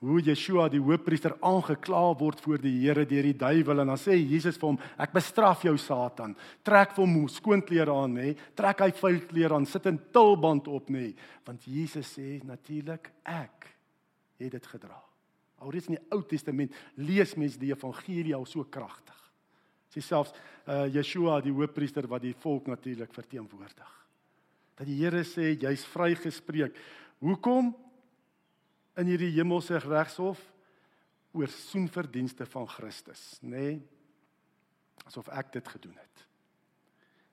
hoe 0.04 0.20
Yeshua 0.20 0.66
die 0.72 0.82
hoofpriester 0.84 1.38
aangekla 1.40 2.02
word 2.20 2.42
voor 2.44 2.60
die 2.60 2.74
Here 2.82 3.06
deur 3.08 3.24
die 3.24 3.38
duiwel 3.40 3.84
en 3.86 3.94
dan 3.94 4.02
sê 4.02 4.18
Jesus 4.18 4.58
vir 4.60 4.74
hom 4.74 4.80
ek 5.00 5.14
bestraf 5.16 5.64
jou 5.64 5.78
Satan 5.80 6.36
trek 6.68 6.92
vir 6.98 7.06
hom 7.06 7.30
skoonklere 7.32 7.96
aan 8.04 8.18
nê 8.20 8.34
trek 8.58 8.84
hy 8.84 8.90
vuil 9.00 9.22
klere 9.30 9.56
aan 9.56 9.66
sit 9.70 9.88
'n 9.88 10.00
tulband 10.12 10.68
op 10.68 10.90
nê 10.90 11.14
want 11.46 11.64
Jesus 11.64 12.18
sê 12.18 12.44
natuurlik 12.44 13.12
ek 13.24 13.72
het 14.48 14.58
dit 14.58 14.70
gedra. 14.76 15.00
Alreeds 15.64 15.90
in 15.92 15.98
die 15.98 16.06
Ou 16.12 16.22
Testament 16.28 16.74
lees 17.00 17.36
mense 17.40 17.60
die 17.62 17.72
evangelie 17.72 18.36
al 18.36 18.46
so 18.50 18.66
kragtig. 18.66 19.20
Sê 19.94 20.02
selfs 20.02 20.34
uh, 20.34 20.88
Yeshua 20.92 21.40
die 21.44 21.54
hoofpriester 21.54 22.08
wat 22.10 22.26
die 22.26 22.34
volk 22.44 22.68
natuurlik 22.72 23.14
verteenwoordig. 23.14 23.92
Dat 24.80 24.90
die 24.90 24.98
Here 25.00 25.22
sê 25.28 25.54
jy's 25.54 25.86
vrygespreek. 25.94 26.76
Hoekom? 27.24 27.72
In 29.00 29.10
hierdie 29.10 29.32
hemelse 29.38 29.80
regshof 29.82 30.42
oor 31.34 31.50
soenverdienste 31.50 32.46
van 32.46 32.68
Christus, 32.70 33.40
nê? 33.42 33.50
Nee, 33.50 33.80
asof 35.10 35.32
ek 35.34 35.50
dit 35.56 35.68
gedoen 35.68 35.96
het. 35.98 36.26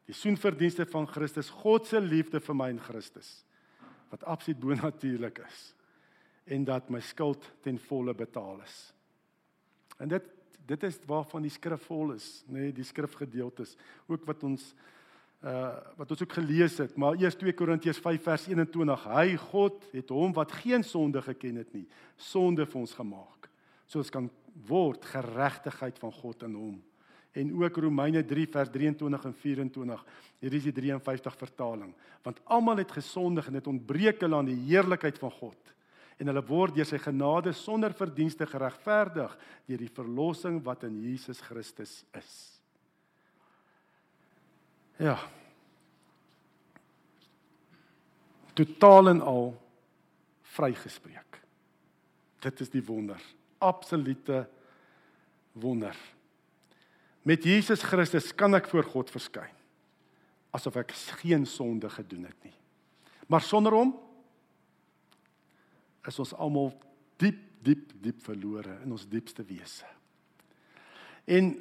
Die 0.09 0.17
soenverdienste 0.17 0.87
van 0.89 1.05
Christus, 1.07 1.51
God 1.53 1.85
se 1.87 2.01
liefde 2.01 2.41
vir 2.43 2.57
my 2.57 2.71
in 2.73 2.81
Christus 2.83 3.43
wat 4.11 4.25
absoluut 4.27 4.59
bonatuurlik 4.59 5.39
is 5.49 5.61
en 6.45 6.65
dat 6.65 6.91
my 6.91 7.01
skuld 7.01 7.45
ten 7.63 7.79
volle 7.79 8.15
betaal 8.15 8.61
is. 8.65 8.79
En 9.99 10.09
dit 10.09 10.37
dit 10.71 10.83
is 10.87 11.01
waarvan 11.09 11.43
die 11.43 11.51
skrif 11.51 11.83
vol 11.89 12.13
is, 12.15 12.45
nê, 12.47 12.69
nee, 12.69 12.73
die 12.73 12.87
skrifgedeeltes, 12.87 13.73
ook 14.07 14.27
wat 14.29 14.45
ons 14.47 14.71
uh 15.41 15.81
wat 15.97 16.11
ons 16.13 16.21
ook 16.23 16.35
gelees 16.37 16.77
het, 16.79 16.97
maar 17.01 17.17
eers 17.17 17.35
2 17.41 17.55
Korintiërs 17.57 17.99
5 18.05 18.23
vers 18.23 18.45
21. 18.47 19.07
Hy 19.09 19.37
God 19.41 19.87
het 19.95 20.13
hom 20.13 20.35
wat 20.37 20.53
geen 20.53 20.85
sonde 20.85 21.23
geken 21.25 21.57
het 21.63 21.73
nie, 21.73 21.87
sonde 22.17 22.67
vir 22.69 22.81
ons 22.81 22.93
gemaak. 22.95 23.49
So 23.89 23.99
ons 23.99 24.13
kan 24.13 24.29
word 24.69 25.05
geregtigheid 25.09 25.99
van 25.99 26.13
God 26.13 26.45
in 26.47 26.55
hom. 26.55 26.77
En 27.33 27.51
ook 27.63 27.77
Romeine 27.77 28.25
3 28.27 28.47
vers 28.51 28.71
23 28.71 29.25
en 29.25 29.35
24. 29.35 30.05
Hier 30.41 30.55
is 30.55 30.67
die 30.67 30.75
53 30.75 31.37
vertaling. 31.39 31.93
Want 32.23 32.41
almal 32.45 32.83
het 32.83 32.93
gesondig 32.93 33.47
en 33.47 33.59
het 33.59 33.67
ontbreek 33.71 34.21
hulle 34.21 34.37
aan 34.37 34.51
die 34.51 34.59
heerlikheid 34.67 35.19
van 35.19 35.31
God. 35.31 35.75
En 36.21 36.29
hulle 36.29 36.43
word 36.45 36.77
deur 36.77 36.89
sy 36.89 37.01
genade 37.01 37.53
sonder 37.57 37.95
verdienste 37.97 38.47
geregverdig 38.49 39.33
deur 39.69 39.81
die 39.81 39.93
verlossing 39.97 40.61
wat 40.65 40.85
in 40.89 40.99
Jesus 41.01 41.41
Christus 41.47 42.03
is. 42.19 42.33
Ja. 45.01 45.17
Totaal 48.53 49.15
en 49.15 49.23
al 49.25 49.55
vrygespreek. 50.53 51.41
Dit 52.45 52.61
is 52.61 52.73
die 52.73 52.85
wonder. 52.85 53.21
Absolute 53.59 54.45
wonder. 55.57 55.97
Met 57.25 57.45
Jesus 57.45 57.83
Christus 57.85 58.29
kan 58.37 58.57
ek 58.57 58.69
voor 58.69 58.85
God 58.93 59.13
verskyn 59.13 59.57
asof 60.51 60.81
ek 60.81 60.95
geen 61.23 61.45
sonde 61.47 61.89
gedoen 61.91 62.27
het 62.27 62.47
nie. 62.47 62.55
Maar 63.31 63.43
sonder 63.47 63.75
hom 63.77 63.93
is 66.07 66.19
ons 66.19 66.35
almal 66.35 66.73
diep 67.17 67.39
diep 67.61 67.93
diep 68.01 68.23
verlore 68.25 68.79
in 68.85 68.93
ons 68.93 69.09
diepste 69.09 69.45
wese. 69.45 69.85
En 71.29 71.53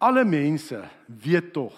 alle 0.00 0.24
mense 0.24 0.78
weet 1.06 1.52
tog 1.52 1.76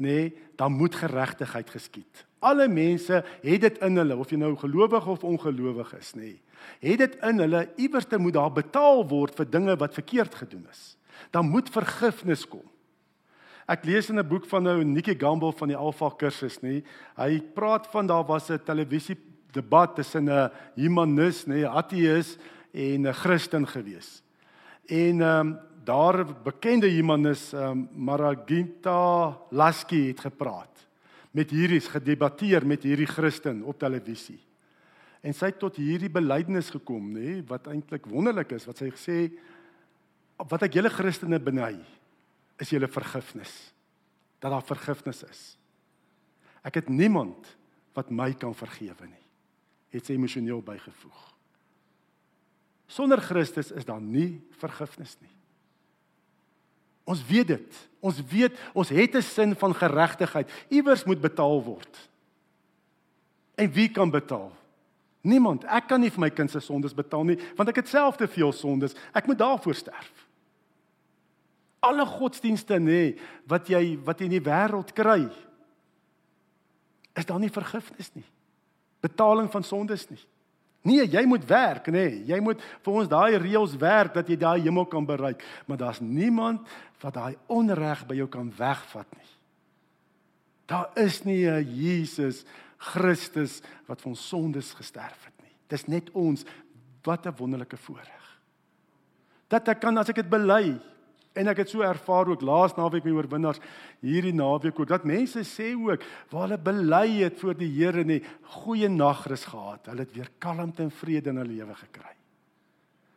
nê, 0.00 0.08
nee, 0.08 0.28
dan 0.56 0.72
moet 0.72 0.94
geregtigheid 0.96 1.70
geskied. 1.70 2.24
Alle 2.40 2.68
mense 2.68 3.20
het 3.42 3.60
dit 3.60 3.80
in 3.84 4.00
hulle 4.00 4.16
of 4.16 4.30
jy 4.32 4.38
nou 4.40 4.54
gelowig 4.56 5.06
of 5.12 5.24
ongelowig 5.28 5.92
is, 5.98 6.14
nê. 6.16 6.32
Nee, 6.32 6.38
het 6.80 7.00
dit 7.02 7.16
in 7.28 7.40
hulle 7.40 7.66
iewers 7.80 8.08
te 8.08 8.18
moet 8.20 8.36
daar 8.36 8.52
betaal 8.52 9.04
word 9.08 9.36
vir 9.36 9.48
dinge 9.48 9.76
wat 9.80 9.96
verkeerd 9.96 10.34
gedoen 10.42 10.66
is. 10.72 10.94
Dan 11.32 11.50
moet 11.52 11.68
vergifnis 11.72 12.46
kom. 12.48 12.64
Ek 13.68 13.84
lees 13.84 14.08
in 14.10 14.18
'n 14.18 14.28
boek 14.28 14.46
van 14.48 14.62
nou 14.62 14.84
Nikki 14.84 15.14
Gamble 15.14 15.52
van 15.52 15.68
die 15.68 15.76
Alpha 15.76 16.10
kursus, 16.10 16.58
nê. 16.62 16.82
Hy 17.16 17.40
praat 17.54 17.86
van 17.86 18.06
daar 18.06 18.24
was 18.24 18.50
'n 18.50 18.58
televisie 18.64 19.16
debat 19.52 19.94
tussen 19.94 20.28
'n 20.28 20.50
humanis, 20.74 21.46
nê, 21.46 21.64
ateïs 21.64 22.38
en 22.72 23.06
'n 23.06 23.12
Christen 23.12 23.66
gewees. 23.66 24.22
En 24.86 25.20
ehm 25.20 25.46
um, 25.46 25.58
daar 25.84 26.24
bekende 26.42 26.88
humanis 26.88 27.52
um, 27.52 27.88
Maragita 27.94 29.38
Lasky 29.50 30.06
het 30.06 30.20
gepraat 30.20 30.86
met 31.30 31.50
hierdie 31.50 31.80
gedebatteer 31.80 32.66
met 32.66 32.82
hierdie 32.82 33.08
Christen 33.08 33.62
op 33.62 33.78
televisie. 33.78 34.40
En 35.20 35.34
sy 35.36 35.50
het 35.52 35.60
tot 35.60 35.76
hierdie 35.76 36.10
belydenis 36.10 36.70
gekom, 36.72 37.12
nê, 37.14 37.40
wat 37.48 37.68
eintlik 37.70 38.08
wonderlik 38.10 38.54
is 38.56 38.66
wat 38.68 38.80
sy 38.80 38.90
gesê 38.92 39.18
wat 40.48 40.62
ek 40.64 40.78
julle 40.78 40.92
Christene 40.92 41.36
beny 41.42 41.74
is 42.60 42.70
julle 42.72 42.88
vergifnis. 42.88 43.52
Dat 44.40 44.54
daar 44.54 44.64
vergifnis 44.64 45.20
is. 45.26 45.40
Ek 46.64 46.80
het 46.80 46.88
niemand 46.88 47.50
wat 47.96 48.12
my 48.12 48.32
kan 48.40 48.54
vergewe 48.56 49.08
nie. 49.08 49.19
Het 49.90 50.06
sy 50.06 50.14
emosioneel 50.14 50.62
bygevoeg. 50.62 51.26
Sonder 52.90 53.20
Christus 53.22 53.70
is 53.70 53.86
daar 53.86 54.02
nie 54.02 54.40
vergifnis 54.58 55.16
nie. 55.20 55.30
Ons 57.10 57.22
weet 57.26 57.46
dit. 57.46 57.78
Ons 58.00 58.20
weet 58.30 58.58
ons 58.74 58.88
het 58.88 59.14
'n 59.16 59.22
sin 59.22 59.54
van 59.56 59.74
geregtigheid. 59.74 60.50
Iewers 60.68 61.04
moet 61.04 61.20
betaal 61.20 61.62
word. 61.62 62.10
En 63.54 63.72
wie 63.72 63.88
kan 63.88 64.10
betaal? 64.10 64.52
Niemand. 65.20 65.64
Ek 65.64 65.86
kan 65.86 66.00
nie 66.00 66.10
vir 66.10 66.20
my 66.20 66.30
kind 66.30 66.50
se 66.50 66.60
sondes 66.60 66.94
betaal 66.94 67.24
nie, 67.24 67.38
want 67.56 67.68
ek 67.68 67.82
het 67.82 67.88
self 67.88 68.16
te 68.16 68.28
veel 68.28 68.52
sondes. 68.52 68.94
Ek 69.12 69.26
moet 69.26 69.38
daarvoor 69.38 69.74
sterf. 69.74 70.26
Alle 71.80 72.06
godsdienste 72.06 72.78
nê 72.78 73.18
wat 73.48 73.68
jy 73.68 73.98
wat 74.04 74.18
jy 74.18 74.24
in 74.24 74.36
die 74.36 74.50
wêreld 74.50 74.92
kry, 74.92 75.28
is 77.16 77.28
daar 77.28 77.40
nie 77.40 77.52
vergifnis 77.52 78.14
nie. 78.14 78.24
Betaling 79.00 79.50
van 79.50 79.64
sondes 79.64 80.08
nie. 80.08 80.20
Nee, 80.82 81.04
jy 81.12 81.24
moet 81.28 81.44
werk, 81.44 81.90
nê. 81.92 81.92
Nee. 81.92 82.20
Jy 82.30 82.38
moet 82.40 82.62
vir 82.84 82.94
ons 83.02 83.08
daai 83.08 83.36
reëls 83.36 83.74
werk 83.80 84.14
dat 84.16 84.28
jy 84.28 84.38
daai 84.40 84.62
hemel 84.64 84.86
kan 84.88 85.04
bereik, 85.04 85.42
maar 85.68 85.80
daar's 85.80 86.00
niemand 86.00 86.64
wat 87.02 87.14
daai 87.18 87.36
onreg 87.52 88.06
by 88.08 88.16
jou 88.16 88.28
kan 88.32 88.48
wegvat 88.56 89.08
nie. 89.18 89.28
Daar 90.70 90.88
is 90.96 91.24
nie 91.24 91.44
'n 91.46 91.66
Jesus 91.66 92.44
Christus 92.78 93.60
wat 93.86 94.00
vir 94.00 94.10
ons 94.10 94.28
sondes 94.28 94.72
gesterf 94.72 95.24
het 95.24 95.36
nie. 95.42 95.52
Dis 95.68 95.86
net 95.86 96.10
ons 96.12 96.44
wat 97.02 97.26
'n 97.26 97.36
wonderlike 97.36 97.76
voorreg. 97.76 98.40
Dat 99.48 99.68
ek 99.68 99.80
kan 99.80 99.98
as 99.98 100.08
ek 100.08 100.16
dit 100.16 100.30
bely, 100.30 100.80
En 101.38 101.46
ek 101.46 101.62
het 101.62 101.70
so 101.70 101.84
ervaar 101.86 102.28
ook 102.32 102.42
laas 102.42 102.74
naweek 102.74 103.04
met 103.06 103.14
oorwinnaars 103.14 103.60
hierdie 104.02 104.34
naweek 104.34 104.80
ook 104.82 104.90
dat 104.90 105.06
mense 105.06 105.44
sê 105.46 105.70
ook 105.78 106.02
waar 106.32 106.48
hulle 106.48 106.58
bely 106.58 107.20
het 107.20 107.38
voor 107.38 107.54
die 107.54 107.70
Here 107.70 108.02
nê 108.04 108.18
goeie 108.62 108.88
nagrus 108.90 109.44
gehad. 109.46 109.86
Hulle 109.86 110.06
het 110.06 110.16
weer 110.16 110.30
kalmte 110.42 110.82
en 110.82 110.90
vrede 110.90 111.30
in 111.30 111.38
hulle 111.38 111.54
lewe 111.60 111.76
gekry. 111.84 112.16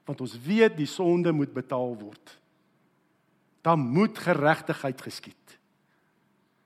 Want 0.06 0.21
ons 0.21 0.38
weet 0.45 0.78
die 0.78 0.89
sonde 0.89 1.34
moet 1.34 1.54
betaal 1.56 1.95
word. 1.97 2.38
Daar 3.63 3.80
moet 3.80 4.19
geregtigheid 4.19 5.02
geskied. 5.02 5.58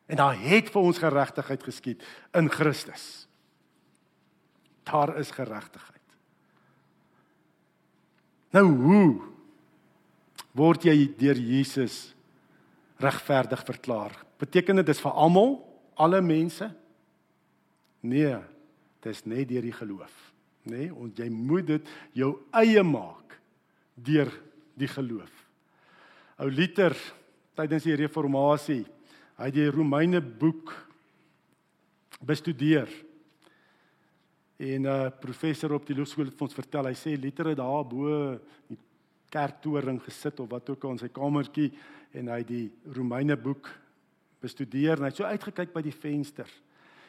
En 0.07 0.19
daar 0.19 0.35
het 0.39 0.71
vir 0.73 0.81
ons 0.81 0.99
geregtigheid 0.99 1.63
geskied 1.63 2.03
in 2.35 2.51
Christus. 2.51 3.27
Daar 4.87 5.17
is 5.19 5.31
geregtigheid. 5.31 5.95
Nou 8.55 8.65
hoe 8.67 9.36
word 10.57 10.87
jy 10.89 10.95
deur 11.19 11.37
Jesus 11.37 12.15
regverdig 13.01 13.61
verklaar. 13.65 14.15
Beteken 14.41 14.81
dit 14.81 14.89
dis 14.89 15.01
vir 15.01 15.13
almal, 15.13 15.59
alle 15.97 16.21
mense? 16.25 16.69
Nee, 18.07 18.37
dis 19.05 19.23
net 19.29 19.47
deur 19.49 19.65
die 19.65 19.75
geloof, 19.75 20.15
nê? 20.65 20.87
Nee, 20.87 20.93
ons 20.93 21.17
jy 21.17 21.29
moet 21.33 21.67
dit 21.75 21.93
jou 22.17 22.33
eie 22.57 22.83
maak 22.85 23.37
deur 23.95 24.31
die 24.77 24.89
geloof. 24.89 25.31
Ou 26.37 26.49
Luther 26.53 26.93
tydens 27.57 27.87
die 27.87 27.97
reformatie, 27.97 28.83
hy 29.37 29.49
het 29.49 29.55
die 29.55 29.69
Romeine 29.73 30.21
boek 30.21 30.73
bestudeer. 32.21 32.89
En 34.57 34.81
'n 34.81 34.85
uh, 34.85 35.09
professor 35.21 35.73
op 35.73 35.85
die 35.85 35.95
hoërskool 35.95 36.29
het 36.29 36.41
ons 36.41 36.53
vertel, 36.53 36.85
hy 36.85 36.93
sê 36.93 37.13
Luther 37.17 37.49
het 37.49 37.57
daar 37.57 37.85
bo 37.85 38.37
die 38.67 38.77
kerktoring 39.31 39.99
gesit 40.03 40.39
of 40.39 40.49
wat 40.51 40.69
ook 40.69 40.85
al 40.85 40.95
in 40.95 41.01
sy 41.01 41.09
kamertjie 41.13 41.71
en 42.17 42.31
hy 42.31 42.41
die 42.47 42.65
Romeine 42.95 43.37
boek 43.39 43.69
bestudeer 44.43 44.97
en 44.97 45.07
hy 45.07 45.11
het 45.11 45.19
so 45.19 45.27
uitgekyk 45.27 45.73
by 45.73 45.83
die 45.85 45.95
venster. 45.95 46.49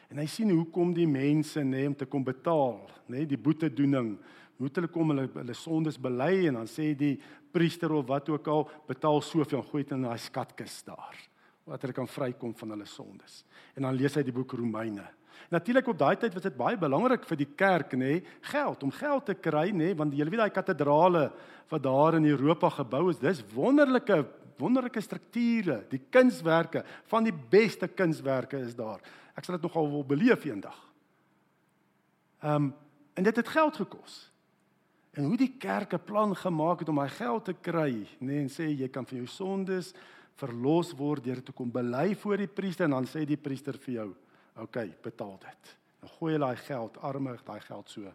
En 0.09 0.17
hy 0.21 0.25
sien 0.29 0.49
hoe 0.53 0.65
kom 0.73 0.91
die 0.95 1.07
mense 1.09 1.61
nê 1.63 1.85
om 1.87 1.95
te 1.95 2.07
kom 2.09 2.23
betaal, 2.25 2.79
nê, 3.13 3.25
die 3.29 3.37
boetedoening. 3.37 4.15
Hoe 4.59 4.71
hulle 4.75 4.89
kom 4.91 5.13
hulle 5.13 5.27
hulle 5.35 5.55
sondes 5.55 5.99
bely 6.01 6.49
en 6.49 6.57
dan 6.59 6.67
sê 6.67 6.91
die 6.97 7.13
priester 7.53 7.93
of 7.95 8.07
wat 8.09 8.29
ook 8.33 8.49
al 8.51 8.65
betaal 8.89 9.21
soveel 9.23 9.61
en 9.61 9.69
gooi 9.69 9.83
dit 9.85 9.93
in 9.95 10.07
daai 10.09 10.19
skatkis 10.19 10.81
daar. 10.89 11.15
Wat 11.69 11.85
hulle 11.85 11.95
kan 11.95 12.09
vrykom 12.09 12.55
van 12.57 12.73
hulle 12.73 12.89
sondes. 12.89 13.43
En 13.77 13.85
dan 13.85 13.95
lees 13.95 14.17
hy 14.17 14.25
die 14.25 14.35
boek 14.35 14.57
Romeine. 14.57 15.05
Natuurlik 15.49 15.87
op 15.87 15.97
daai 15.97 16.15
tyd 16.19 16.33
was 16.33 16.43
dit 16.43 16.57
baie 16.57 16.77
belangrik 16.77 17.23
vir 17.25 17.37
die 17.37 17.49
kerk 17.55 17.95
nê, 17.97 18.19
geld 18.51 18.83
om 18.83 18.91
geld 18.91 19.25
te 19.25 19.33
kry 19.33 19.69
nê, 19.71 19.93
want 19.97 20.13
jy 20.13 20.27
weet 20.27 20.43
daai 20.43 20.53
katedrale 20.53 21.31
wat 21.69 21.83
daar 21.83 22.17
in 22.19 22.25
Europa 22.25 22.69
gebou 22.69 23.09
is, 23.09 23.21
dis 23.21 23.43
wonderlike 23.55 24.25
wonderlike 24.59 24.99
strukture, 25.01 25.85
die 25.87 26.01
kunswerke 26.11 26.83
van 27.07 27.23
die 27.23 27.31
beste 27.31 27.87
kunswerke 27.87 28.59
is 28.59 28.75
daar. 28.75 28.99
Ek 29.37 29.45
sal 29.47 29.55
dit 29.55 29.63
nogal 29.63 29.87
wil 29.87 30.03
beleef 30.03 30.45
eendag. 30.45 30.75
Ehm 32.43 32.69
um, 32.69 32.73
en 33.19 33.25
dit 33.25 33.35
het 33.35 33.49
geld 33.51 33.75
gekos. 33.75 34.29
En 35.11 35.25
hoe 35.27 35.37
die 35.37 35.51
kerk 35.59 35.93
'n 35.93 36.05
plan 36.05 36.35
gemaak 36.35 36.79
het 36.79 36.89
om 36.89 36.95
daai 36.95 37.09
geld 37.09 37.45
te 37.45 37.53
kry, 37.53 38.07
nê, 38.19 38.39
en 38.39 38.47
sê 38.49 38.69
jy 38.71 38.87
kan 38.87 39.05
van 39.05 39.17
jou 39.17 39.27
sondes 39.27 39.93
verlos 40.35 40.93
word 40.95 41.23
deur 41.23 41.43
te 41.43 41.51
kom 41.51 41.71
bely 41.71 42.15
voor 42.15 42.37
die 42.37 42.47
priester 42.47 42.85
en 42.85 42.91
dan 42.91 43.05
sê 43.05 43.25
die 43.25 43.37
priester 43.37 43.77
vir 43.77 43.93
jou, 43.93 44.15
"Oké, 44.61 44.79
okay, 44.79 44.95
betaal 45.01 45.37
dit." 45.39 45.75
Dan 45.99 46.09
gooi 46.09 46.33
hy 46.33 46.39
daai 46.39 46.55
geld 46.55 46.97
arme 46.97 47.37
daai 47.45 47.59
geld 47.59 47.89
so 47.89 48.01
in 48.01 48.13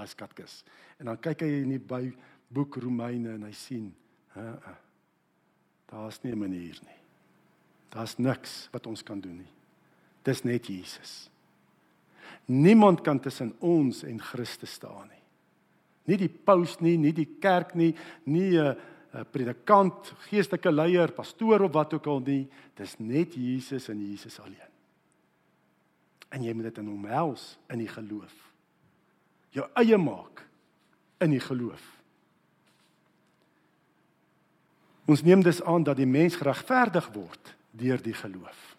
daai 0.00 0.06
skatkis. 0.06 0.64
En 0.98 1.06
dan 1.06 1.20
kyk 1.20 1.40
hy 1.40 1.46
in 1.62 1.74
die 1.74 1.78
by 1.78 2.12
boek 2.54 2.76
Romeine 2.82 3.34
en 3.34 3.42
hy 3.42 3.52
sien, 3.52 3.94
"Hæ, 4.34 4.58
daar's 5.86 6.22
nie 6.22 6.32
'n 6.32 6.38
manier 6.38 6.78
nie. 6.82 7.00
Daar's 7.90 8.18
niks 8.18 8.68
wat 8.72 8.86
ons 8.86 9.02
kan 9.02 9.20
doen 9.20 9.36
nie. 9.36 9.52
Dis 10.22 10.42
net 10.44 10.66
Jesus." 10.66 11.30
Niemand 12.46 13.00
kan 13.00 13.20
tussen 13.20 13.54
ons 13.60 14.02
en 14.02 14.20
Christus 14.20 14.72
staan 14.72 15.08
nie. 15.08 15.22
Nie 16.04 16.16
die 16.16 16.28
paus 16.28 16.80
nie, 16.80 16.98
nie 16.98 17.12
die 17.12 17.38
kerk 17.40 17.74
nie, 17.74 17.94
nie 18.24 18.58
'n 18.58 18.76
'n 19.14 19.26
predikant, 19.30 20.12
geestelike 20.28 20.72
leier, 20.72 21.12
pastoor 21.12 21.62
of 21.62 21.72
wat 21.72 21.94
ook 21.94 22.06
al 22.06 22.20
nie. 22.20 22.48
Dis 22.74 22.98
net 22.98 23.34
Jesus 23.34 23.88
en 23.88 24.00
Jesus 24.00 24.40
alleen. 24.40 24.73
En 26.34 26.42
jy 26.42 26.54
moet 26.56 26.70
dit 26.72 26.80
in 26.82 26.90
hom 26.90 27.06
hels 27.06 27.54
in 27.70 27.82
die 27.84 27.90
geloof. 27.90 28.34
Jou 29.54 29.66
eie 29.78 29.98
maak 30.00 30.42
in 31.22 31.34
die 31.36 31.42
geloof. 31.42 31.84
Ons 35.06 35.22
neem 35.22 35.44
dus 35.44 35.62
aan 35.62 35.84
dat 35.86 36.00
die 36.00 36.08
mens 36.08 36.38
geregverdig 36.40 37.10
word 37.14 37.52
deur 37.76 38.02
die 38.02 38.16
geloof. 38.16 38.72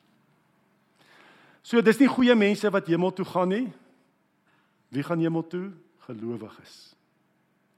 So 1.66 1.82
dis 1.82 2.00
nie 2.02 2.10
goeie 2.10 2.36
mense 2.38 2.70
wat 2.74 2.90
hemel 2.90 3.14
toe 3.14 3.26
gaan 3.30 3.50
nie. 3.54 3.66
Wie 4.94 5.04
gaan 5.06 5.22
hemel 5.22 5.46
toe? 5.50 5.70
Gelowiges. 6.06 6.94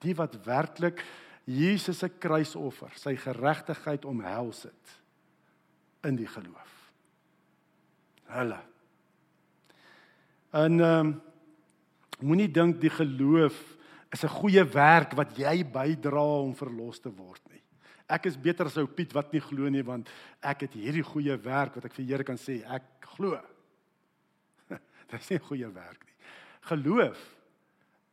Die 0.04 0.16
wat 0.16 0.36
werklik 0.46 1.04
Jesus 1.48 2.02
se 2.04 2.10
kruisoffer, 2.12 2.92
sy 3.00 3.16
geregtigheid 3.16 4.06
omhels 4.06 4.66
het 4.68 4.96
in 6.08 6.18
die 6.20 6.28
geloof. 6.28 6.74
Hulle. 8.36 8.60
En 10.58 10.80
ehm 10.80 11.08
um, 11.08 11.16
moenie 12.18 12.50
dink 12.50 12.80
die 12.82 12.90
geloof 12.90 13.58
is 14.10 14.24
'n 14.24 14.38
goeie 14.40 14.64
werk 14.66 15.14
wat 15.14 15.38
jy 15.38 15.62
bydra 15.64 16.24
om 16.42 16.56
verlos 16.56 17.00
te 17.00 17.12
word 17.14 17.42
nie. 17.52 17.62
Ek 18.10 18.26
is 18.26 18.38
beter 18.38 18.66
as 18.66 18.78
ou 18.78 18.88
Piet 18.88 19.14
wat 19.14 19.32
nie 19.34 19.42
glo 19.42 19.70
nie 19.70 19.84
want 19.84 20.10
ek 20.42 20.62
het 20.62 20.74
hierdie 20.74 21.04
goeie 21.04 21.38
werk 21.38 21.76
wat 21.76 21.86
ek 21.86 21.94
vir 21.94 22.06
Here 22.06 22.24
kan 22.24 22.38
sê 22.38 22.64
ek 22.66 22.84
glo. 23.14 23.38
Dit 25.12 25.20
is 25.22 25.30
nie 25.30 25.40
goeie 25.40 25.70
werk 25.70 26.06
nie. 26.06 26.16
Geloof 26.62 27.20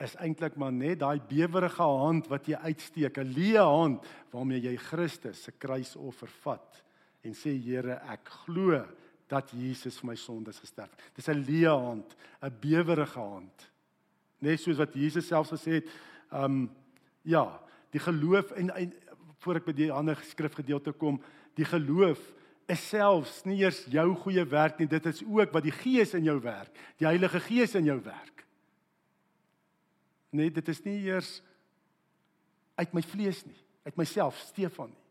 is 0.00 0.16
eintlik 0.16 0.56
maar 0.56 0.72
net 0.72 0.98
daai 0.98 1.20
bewerige 1.20 1.82
hand 1.82 2.28
wat 2.28 2.48
jy 2.48 2.56
uitsteek, 2.56 3.18
'n 3.18 3.32
leë 3.32 3.64
hand 3.64 4.04
waarmee 4.32 4.60
jy 4.60 4.76
Christus 4.76 5.42
se 5.44 5.52
kruisoffer 5.52 6.28
vat 6.42 6.82
en 7.22 7.32
sê 7.32 7.56
Here, 7.56 8.02
ek 8.04 8.28
glo 8.44 8.84
dat 9.28 9.50
Jesus 9.50 9.98
vir 10.00 10.10
my 10.12 10.16
sondes 10.16 10.60
gesterf 10.60 10.90
het. 10.90 11.10
Dis 11.16 11.28
'n 11.28 11.44
leë 11.44 11.70
hand, 11.70 12.16
'n 12.42 12.56
bewerige 12.60 13.18
hand. 13.18 13.70
Net 14.38 14.60
soos 14.60 14.76
wat 14.76 14.94
Jesus 14.94 15.26
self 15.26 15.48
gesê 15.48 15.80
het, 15.80 15.88
ehm 16.30 16.44
um, 16.44 16.70
ja, 17.22 17.60
die 17.90 18.00
geloof 18.00 18.50
en, 18.50 18.70
en 18.74 18.92
voor 19.38 19.56
ek 19.56 19.64
by 19.64 19.72
die 19.72 19.92
ander 19.92 20.16
skrifgedeelte 20.16 20.92
kom, 20.92 21.22
die 21.54 21.64
geloof 21.64 22.20
is 22.66 22.88
selfs 22.88 23.42
nie 23.44 23.60
eers 23.60 23.84
jou 23.92 24.06
goeie 24.24 24.44
werk 24.48 24.78
nie, 24.78 24.88
dit 24.88 25.06
is 25.06 25.22
ook 25.22 25.52
wat 25.52 25.66
die 25.66 25.74
Gees 25.74 26.14
in 26.14 26.24
jou 26.24 26.38
werk, 26.40 26.72
die 26.98 27.06
Heilige 27.06 27.40
Gees 27.40 27.74
in 27.74 27.84
jou 27.84 27.98
werk. 28.00 28.44
Nee, 30.30 30.50
dit 30.50 30.68
is 30.68 30.82
nie 30.84 30.96
eers 31.04 31.42
uit 32.74 32.94
my 32.96 33.02
vlees 33.02 33.44
nie, 33.46 33.60
uit 33.84 33.96
myself, 33.96 34.38
Stefan 34.48 34.90
nie. 34.90 35.03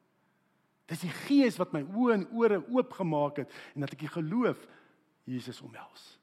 Dis 0.92 1.06
die 1.06 1.14
Gees 1.24 1.60
wat 1.62 1.72
my 1.76 1.84
oë 1.86 2.18
en 2.18 2.26
ore 2.36 2.60
oopgemaak 2.74 3.44
het 3.44 3.54
en 3.74 3.86
dat 3.86 3.96
ek 3.96 4.04
die 4.04 4.12
geloof 4.12 4.60
Jesus 5.30 5.62
omhels. 5.64 6.18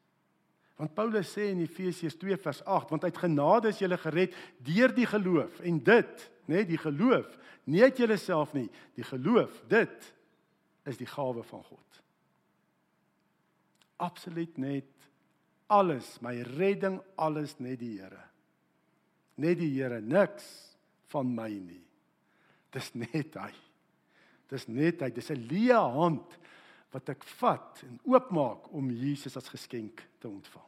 Want 0.81 0.95
Paulus 0.97 1.29
sê 1.33 1.51
in 1.53 1.61
Efesiërs 1.61 2.17
2 2.21 2.39
vers 2.41 2.63
8, 2.65 2.93
want 2.93 3.05
uit 3.05 3.19
genade 3.21 3.69
is 3.69 3.81
jy 3.83 3.89
gered 4.01 4.37
deur 4.65 4.95
die 4.97 5.09
geloof 5.09 5.61
en 5.69 5.81
dit, 5.85 6.25
nê, 6.49 6.65
die 6.65 6.81
geloof, 6.81 7.29
nie 7.69 7.83
uit 7.85 8.01
jouself 8.01 8.55
nie, 8.57 8.69
die 8.97 9.05
geloof, 9.05 9.61
dit 9.69 10.09
is 10.89 10.97
die 10.97 11.09
gawe 11.09 11.45
van 11.45 11.65
God. 11.69 12.01
Absoluut 14.01 14.57
net 14.57 14.89
alles, 15.71 16.17
my 16.25 16.41
redding, 16.57 16.99
alles 17.21 17.59
net 17.61 17.79
die 17.83 17.99
Here. 18.01 18.25
Net 19.41 19.61
die 19.61 19.71
Here, 19.77 20.01
niks 20.01 20.49
van 21.13 21.29
my 21.37 21.51
nie. 21.53 21.85
Dis 22.73 22.91
net 22.97 23.37
hy. 23.37 23.53
Dis 24.51 24.67
net 24.69 25.03
hy, 25.05 25.11
dis 25.15 25.31
'n 25.31 25.47
leë 25.49 25.81
hand 25.95 26.39
wat 26.93 27.09
ek 27.09 27.23
vat 27.39 27.85
en 27.87 28.01
oopmaak 28.05 28.73
om 28.75 28.91
Jesus 28.91 29.37
as 29.37 29.49
geskenk 29.49 30.03
te 30.19 30.29
ontvang. 30.29 30.67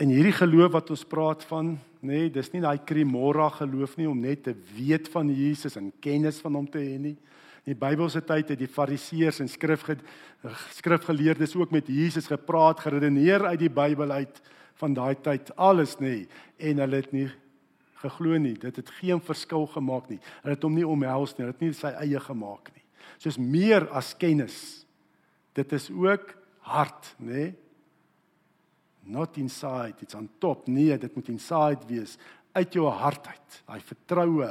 En 0.00 0.08
hierdie 0.08 0.32
geloof 0.32 0.72
wat 0.72 0.90
ons 0.90 1.04
praat 1.04 1.42
van, 1.44 1.74
nê, 2.00 2.24
nee, 2.24 2.30
dis 2.32 2.48
nie 2.54 2.62
daai 2.64 2.80
krimora 2.88 3.50
geloof 3.52 3.98
nie 3.98 4.08
om 4.08 4.20
net 4.20 4.46
te 4.46 4.54
weet 4.76 5.10
van 5.12 5.28
Jesus 5.28 5.76
en 5.76 5.92
kennis 6.00 6.40
van 6.40 6.56
hom 6.56 6.66
te 6.66 6.80
hê 6.80 6.96
nie. 6.98 7.18
In 7.66 7.74
die 7.74 7.80
Bybelse 7.82 8.22
tyd 8.24 8.48
het 8.48 8.58
die 8.58 8.70
Fariseërs 8.70 9.42
en 9.44 9.50
skrifge 9.52 9.98
skrifgeleerdes 10.72 11.52
ook 11.54 11.70
met 11.70 11.90
Jesus 11.92 12.30
gepraat, 12.30 12.80
geredeneer 12.80 13.44
uit 13.44 13.60
die 13.60 13.68
Bybel 13.68 14.10
uit 14.10 14.40
van 14.80 14.94
daai 14.96 15.14
tyd 15.20 15.52
alles 15.60 15.98
nê 16.00 16.24
en 16.56 16.80
hulle 16.80 17.02
het 17.02 17.12
nie 17.12 17.28
geglo 18.02 18.38
nie. 18.38 18.54
Dit 18.58 18.76
het 18.76 18.90
geen 19.00 19.20
verskil 19.20 19.66
gemaak 19.66 20.10
nie. 20.10 20.18
Hulle 20.42 20.56
het 20.56 20.66
hom 20.66 20.74
nie 20.74 20.86
omhels 20.86 21.36
nie. 21.36 21.44
Hulle 21.44 21.54
het 21.54 21.64
nie 21.64 21.72
sy 21.76 21.92
eie 22.00 22.20
gemaak 22.20 22.72
nie. 22.74 22.84
Soos 23.20 23.38
meer 23.38 23.88
as 23.96 24.14
kennis. 24.16 24.84
Dit 25.56 25.72
is 25.76 25.90
ook 25.90 26.34
hart, 26.70 27.14
nê? 27.18 27.32
Nee? 27.32 27.50
Not 29.10 29.38
inside, 29.40 29.96
it's 30.04 30.14
on 30.14 30.28
top. 30.38 30.68
Nee, 30.68 30.98
dit 31.00 31.14
moet 31.16 31.30
inside 31.32 31.88
wees 31.88 32.18
uit 32.52 32.76
jou 32.76 32.86
hart 32.90 33.26
uit. 33.26 33.56
Daai 33.66 33.80
vertroue 33.80 34.50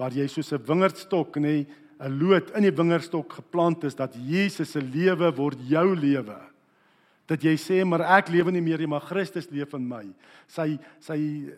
waar 0.00 0.14
jy 0.16 0.26
soos 0.26 0.52
'n 0.52 0.64
wingerdstok, 0.64 1.36
nê, 1.36 1.40
nee, 1.42 1.66
'n 2.00 2.18
loot 2.18 2.50
in 2.56 2.62
die 2.62 2.72
wingerdstok 2.72 3.32
geplant 3.32 3.84
is 3.84 3.94
dat 3.94 4.14
Jesus 4.14 4.70
se 4.70 4.80
lewe 4.80 5.28
word 5.36 5.58
jou 5.68 5.94
lewe. 5.94 6.38
Dat 7.26 7.42
jy 7.42 7.54
sê 7.56 7.84
maar 7.84 8.18
ek 8.18 8.28
lewe 8.28 8.50
nie 8.50 8.62
meer 8.62 8.78
nie, 8.78 8.86
maar 8.86 9.04
Christus 9.04 9.50
leef 9.50 9.74
in 9.74 9.86
my. 9.88 10.06
Sy 10.48 10.78
sy 10.98 11.52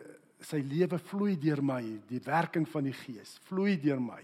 sy 0.46 0.60
lewe 0.66 0.98
vloei 0.98 1.36
deur 1.40 1.62
my, 1.62 1.82
die 2.08 2.20
werking 2.24 2.66
van 2.68 2.84
die 2.88 2.96
Gees 2.96 3.38
vloei 3.48 3.76
deur 3.80 4.00
my. 4.02 4.20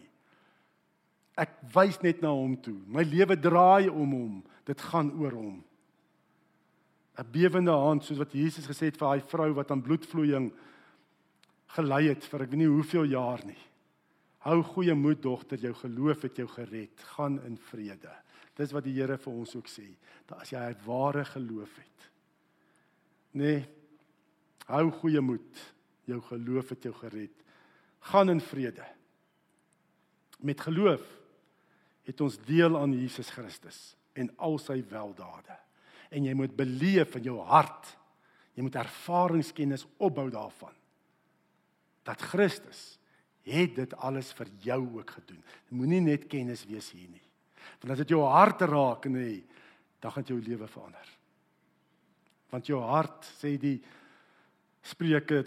Ek 1.38 1.54
wys 1.74 2.00
net 2.02 2.22
na 2.22 2.32
hom 2.34 2.56
toe. 2.58 2.76
My 2.90 3.04
lewe 3.06 3.36
draai 3.38 3.88
om 3.88 4.14
hom. 4.16 4.38
Dit 4.66 4.82
gaan 4.90 5.12
oor 5.20 5.36
hom. 5.38 5.58
'n 7.18 7.30
Bewende 7.32 7.74
hand 7.74 8.04
soos 8.04 8.18
wat 8.18 8.32
Jesus 8.32 8.66
gesê 8.66 8.90
het 8.90 8.98
vir 8.98 9.08
daai 9.08 9.20
vrou 9.20 9.52
wat 9.54 9.70
aan 9.70 9.82
bloedvloeiing 9.82 10.52
gelei 11.74 12.08
het 12.08 12.24
vir 12.24 12.42
ek 12.42 12.50
weet 12.50 12.58
nie 12.58 12.70
hoeveel 12.70 13.10
jaar 13.10 13.42
nie. 13.44 13.62
Hou 14.46 14.62
goeie 14.62 14.94
moed 14.94 15.22
dogter, 15.22 15.58
jou 15.58 15.74
geloof 15.74 16.22
het 16.22 16.36
jou 16.36 16.46
gered. 16.46 17.00
Gaan 17.16 17.40
in 17.44 17.56
vrede. 17.56 18.12
Dis 18.54 18.72
wat 18.72 18.84
die 18.84 18.94
Here 18.94 19.18
vir 19.18 19.32
ons 19.32 19.56
ook 19.56 19.66
sê. 19.66 19.86
Dat 20.26 20.42
as 20.42 20.50
jy 20.50 20.58
'n 20.58 20.86
ware 20.86 21.24
geloof 21.24 21.76
het. 21.76 22.10
Nee. 23.32 23.66
Hou 24.66 24.90
goeie 24.90 25.20
moed 25.20 25.77
jou 26.08 26.20
geloof 26.30 26.72
het 26.74 26.88
jou 26.88 26.94
gered. 26.96 27.44
Gaan 28.10 28.32
in 28.32 28.40
vrede. 28.40 28.84
Met 30.38 30.60
geloof 30.60 31.04
het 32.08 32.20
ons 32.24 32.38
deel 32.48 32.78
aan 32.78 32.94
Jesus 32.96 33.30
Christus 33.34 33.94
en 34.18 34.30
al 34.36 34.58
sy 34.62 34.80
weldade. 34.88 35.56
En 36.08 36.24
jy 36.24 36.34
moet 36.34 36.54
beleef 36.56 37.18
in 37.18 37.28
jou 37.28 37.38
hart. 37.44 37.90
Jy 38.56 38.64
moet 38.64 38.78
ervaringskennis 38.80 39.86
opbou 40.00 40.28
daarvan. 40.32 40.74
Dat 42.08 42.22
Christus 42.30 42.96
het 43.48 43.76
dit 43.76 43.94
alles 43.96 44.32
vir 44.36 44.50
jou 44.64 44.80
ook 44.98 45.10
gedoen. 45.18 45.42
Moenie 45.68 46.00
net 46.04 46.26
kennis 46.30 46.64
wees 46.68 46.90
hier 46.92 47.08
nie. 47.08 47.24
Want 47.80 47.92
as 47.94 48.02
dit 48.02 48.16
jou 48.16 48.24
hart 48.24 48.64
raak 48.66 49.06
en 49.06 49.16
nee, 49.18 49.42
dan 50.00 50.14
gaan 50.14 50.26
jou 50.26 50.38
lewe 50.42 50.66
verander. 50.70 51.14
Want 52.48 52.68
jou 52.70 52.80
hart 52.82 53.28
sê 53.38 53.56
die 53.60 53.78
Spreuke 54.88 55.42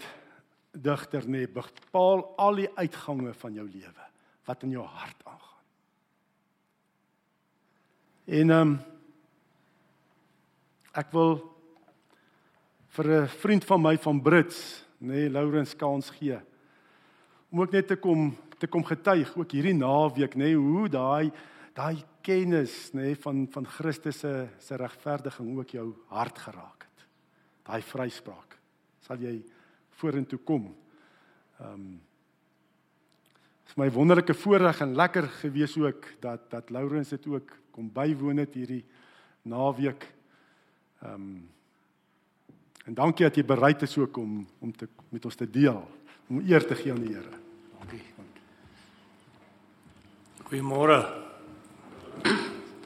digter 0.72 1.28
nê 1.28 1.46
bepaal 1.46 2.24
al 2.40 2.62
die 2.62 2.70
uitgange 2.76 3.34
van 3.36 3.54
jou 3.54 3.66
lewe 3.68 4.06
wat 4.48 4.62
in 4.66 4.72
jou 4.74 4.84
hart 4.84 5.20
aangaan. 5.24 5.66
En 8.26 8.50
ehm 8.50 8.60
um, 8.60 8.78
ek 10.92 11.12
wil 11.12 11.38
vir 12.92 13.06
'n 13.22 13.28
vriend 13.28 13.64
van 13.64 13.80
my 13.80 13.96
van 13.96 14.22
Brits, 14.22 14.84
nê, 15.00 15.06
nee, 15.06 15.30
Lourens 15.30 15.76
kans 15.76 16.10
gee. 16.10 16.38
Om 17.50 17.60
ook 17.60 17.72
net 17.72 17.86
te 17.86 17.96
kom 17.96 18.36
te 18.58 18.66
kom 18.66 18.84
getuig 18.84 19.36
ook 19.36 19.50
hierdie 19.50 19.74
naweek, 19.74 20.34
nê, 20.34 20.52
nee, 20.52 20.54
hoe 20.54 20.88
daai 20.88 21.32
daai 21.74 22.04
kennis, 22.20 22.92
nê, 22.92 23.00
nee, 23.00 23.16
van 23.16 23.48
van 23.50 23.66
Christus 23.66 24.18
se 24.18 24.48
se 24.58 24.76
regverdiging 24.76 25.58
ook 25.58 25.70
jou 25.70 25.94
hart 26.08 26.38
geraak 26.38 26.82
het. 26.82 27.06
Daai 27.62 27.82
vryspraak. 27.82 28.58
Sal 29.00 29.16
jy 29.16 29.42
vorentoe 30.00 30.38
kom? 30.38 30.74
Ehm 31.60 31.74
um, 31.74 32.00
is 33.72 33.78
my 33.80 33.88
wonderlike 33.90 34.34
voorreg 34.34 34.80
en 34.84 34.94
lekker 34.94 35.28
gewees 35.40 35.78
ook 35.80 36.04
dat 36.20 36.50
dat 36.50 36.70
Lourens 36.70 37.08
dit 37.08 37.26
ook 37.26 37.56
kom 37.70 37.88
bywoon 37.92 38.36
het 38.36 38.54
hierdie 38.54 38.84
naweek. 39.42 40.06
Ehm 41.02 41.14
um, 41.14 41.50
en 42.84 42.94
dankie 42.94 43.24
dat 43.24 43.36
jy 43.36 43.44
bereid 43.44 43.82
is 43.82 43.98
ook 43.98 44.16
om 44.16 44.46
om 44.58 44.76
te 44.76 44.88
met 45.08 45.24
ons 45.24 45.34
te 45.34 45.50
deel, 45.50 45.88
om 46.28 46.42
eer 46.44 46.66
te 46.66 46.74
gee 46.74 46.92
aan 46.92 47.00
die 47.00 47.14
Here. 47.14 47.38
Dankie. 47.78 48.02
Goeiemôre. 50.52 50.98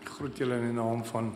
Groet 0.05 0.39
julle 0.39 0.61
in 0.61 0.69
die 0.71 0.77
naam 0.77 1.05
van 1.05 1.33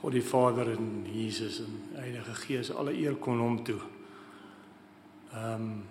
God 0.00 0.12
die 0.12 0.24
Vader 0.24 0.72
en 0.74 1.04
Jesus 1.06 1.60
en 1.62 1.76
Heilige 2.00 2.34
Gees. 2.34 2.72
Alle 2.74 2.96
eer 2.98 3.14
kom 3.14 3.38
hom 3.40 3.62
toe. 3.64 3.78
Ehm 5.34 5.62
um, 5.62 5.84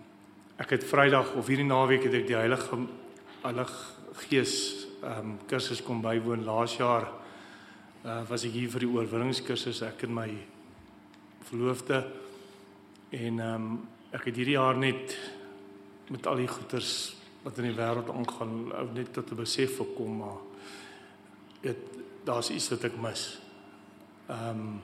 ek 0.55 0.69
het 0.69 0.83
Vrydag 0.87 1.33
of 1.35 1.47
hierdie 1.51 1.67
naweek 1.67 2.05
het 2.05 2.13
ek 2.15 2.27
die 2.29 2.37
Heilige 2.37 2.77
Heilige 3.41 4.21
Gees 4.29 4.53
ehm 5.01 5.17
um, 5.19 5.33
kursus 5.49 5.81
kom 5.83 5.99
bywoon 6.01 6.45
laas 6.47 6.77
jaar. 6.79 7.09
Uh 8.05 8.21
was 8.29 8.45
ek 8.47 8.55
hier 8.55 8.71
vir 8.71 8.85
die 8.85 8.91
oorwinningskursus 8.93 9.81
ek 9.83 10.05
en 10.07 10.15
my 10.15 10.29
verloofde 11.49 11.99
en 13.11 13.43
ehm 13.43 13.67
um, 13.67 13.75
ek 14.15 14.29
het 14.29 14.39
hierdie 14.39 14.55
jaar 14.55 14.79
net 14.79 15.17
met 16.07 16.27
al 16.27 16.39
die 16.39 16.47
goeters 16.47 16.95
wat 17.43 17.59
in 17.59 17.67
die 17.73 17.75
wêreld 17.75 18.15
aangaan 18.15 18.71
ou 18.71 18.87
net 18.95 19.11
tot 19.11 19.31
'n 19.31 19.43
besef 19.43 19.77
gekom 19.77 20.17
maar 20.23 20.39
dit 21.61 21.77
daar's 22.23 22.49
iets 22.49 22.69
wat 22.69 22.83
ek 22.83 22.95
mis. 22.95 23.39
Ehm 24.29 24.49
um, 24.49 24.81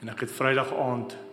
en 0.00 0.08
ek 0.08 0.20
het 0.20 0.32
Vrydag 0.32 0.72
aand 0.72 1.27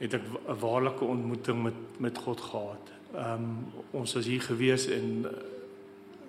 het 0.00 0.14
ek 0.14 0.22
'n 0.24 0.58
waarlike 0.58 1.04
ontmoeting 1.04 1.62
met 1.62 1.74
met 1.98 2.18
God 2.18 2.40
gehad. 2.40 2.90
Ehm 3.14 3.32
um, 3.32 3.72
ons 3.90 4.12
was 4.12 4.26
hier 4.26 4.42
gewees 4.42 4.86
en 4.86 5.26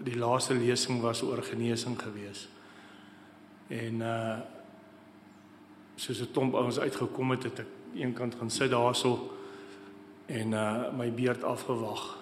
die 0.04 0.18
laaste 0.18 0.54
lesing 0.54 1.02
was 1.02 1.22
oor 1.22 1.44
genesing 1.44 2.02
gewees. 2.02 2.48
En 3.68 4.02
uh 4.02 4.40
soos 5.96 6.22
'n 6.22 6.32
klomp 6.32 6.54
ouens 6.54 6.80
uitgekom 6.80 7.32
het, 7.32 7.44
het 7.44 7.60
ek 7.60 7.72
eenkant 7.96 8.36
gaan 8.36 8.50
sit 8.50 8.70
daarso 8.70 9.32
en 10.26 10.52
uh 10.52 10.92
my 10.98 11.12
beurt 11.12 11.44
afgewag. 11.44 12.18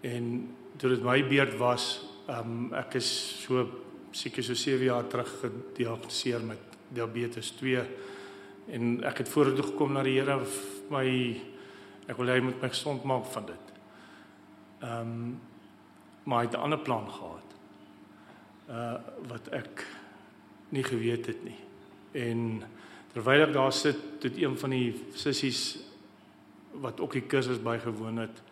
En 0.00 0.54
toe 0.76 0.90
dit 0.90 1.02
my 1.02 1.26
beurt 1.26 1.56
was, 1.56 2.04
um 2.28 2.74
ek 2.74 2.94
is 2.94 3.40
so 3.42 3.68
seker 4.10 4.42
so 4.42 4.54
7 4.54 4.84
jaar 4.84 5.06
terug 5.06 5.40
gediagnoseer 5.40 6.40
met 6.40 6.58
diabetes 6.88 7.50
2 7.50 7.86
en 8.70 9.04
ek 9.04 9.18
het 9.24 9.28
vorentoe 9.28 9.64
gekom 9.72 9.92
na 9.92 10.02
die 10.02 10.18
Here 10.20 10.38
my 10.90 11.06
ek 12.08 12.18
wil 12.18 12.30
hy 12.32 12.40
moet 12.40 12.62
my 12.62 12.68
gesond 12.68 13.04
maak 13.04 13.26
van 13.32 13.46
dit. 13.46 13.72
Um 14.82 15.40
maar 16.24 16.44
hy 16.44 16.46
het 16.46 16.54
'n 16.54 16.62
ander 16.62 16.78
plan 16.78 17.10
gehad. 17.10 17.48
Uh 18.68 18.98
wat 19.28 19.48
ek 19.48 19.86
nie 20.68 20.84
geweet 20.84 21.26
het 21.26 21.44
nie. 21.44 21.58
En 22.12 22.62
terwyl 23.12 23.42
ek 23.42 23.52
daar 23.52 23.72
sit, 23.72 24.22
het 24.22 24.36
een 24.36 24.58
van 24.58 24.70
die 24.70 24.94
sissies 25.14 25.78
wat 26.72 27.00
ook 27.00 27.12
die 27.12 27.26
kursus 27.26 27.62
bygewoon 27.62 28.16
het, 28.16 28.42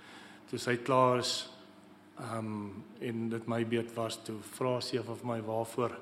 toe 0.46 0.59
sy 0.59 0.77
klaar 0.77 1.18
is, 1.18 1.51
ehm 2.20 2.38
um, 2.38 2.85
en 3.01 3.29
dit 3.29 3.46
my 3.46 3.64
beurt 3.66 3.94
was 3.94 4.18
toe 4.25 4.37
vra 4.57 4.81
sy 4.81 4.99
of 4.99 5.23
my 5.25 5.38
waarvoor 5.40 5.94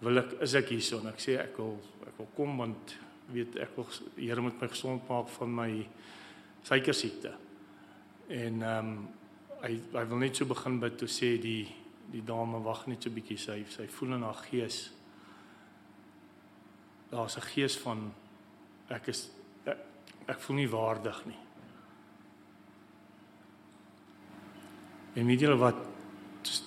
wil 0.00 0.22
ek 0.22 0.32
is 0.46 0.54
ek 0.56 0.72
hierso 0.72 1.00
en 1.02 1.10
ek 1.10 1.20
sê 1.20 1.36
ek 1.40 1.58
wil 1.60 1.74
ek 2.08 2.16
wil 2.16 2.28
kom 2.36 2.56
want 2.62 2.94
weet 3.32 3.56
ek 3.56 3.76
wil 3.76 3.86
Here 4.16 4.40
moet 4.40 4.60
my 4.60 4.68
gesond 4.68 5.08
maak 5.08 5.28
van 5.28 5.54
my 5.54 5.70
suiker 6.62 6.94
siekte. 6.94 7.34
En 8.28 8.62
ehm 8.62 8.92
um, 8.92 9.08
hy 9.60 9.74
hy 9.92 10.04
wil 10.08 10.22
net 10.22 10.38
so 10.38 10.48
begin 10.48 10.78
by 10.80 10.88
toe 10.96 11.08
sê 11.08 11.34
die 11.40 11.68
die 12.10 12.22
dame 12.26 12.62
wag 12.64 12.86
net 12.88 13.04
so 13.04 13.12
bietjie 13.12 13.38
sy 13.38 13.58
sy 13.68 13.86
voel 13.92 14.16
in 14.16 14.24
haar 14.24 14.40
gees. 14.48 14.78
Daar's 17.10 17.36
'n 17.36 17.46
gees 17.52 17.76
van 17.78 18.12
ek 18.88 19.08
is 19.08 19.30
ek, 19.66 19.78
ek 20.26 20.40
voel 20.40 20.56
nie 20.56 20.70
waardig 20.70 21.26
nie. 21.26 21.38
En 25.14 25.26
weet 25.26 25.40
julle 25.40 25.58
wat 25.58 25.76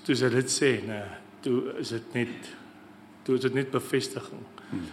toe 0.03 0.15
sy 0.15 0.29
dit 0.29 0.51
sê, 0.51 0.81
nee, 0.85 1.03
toe 1.41 1.73
is 1.79 1.89
dit 1.89 2.13
net 2.13 2.51
toe 3.23 3.35
is 3.35 3.41
dit 3.41 3.53
net 3.53 3.71
bevestiging 3.71 4.43
hmm. 4.69 4.87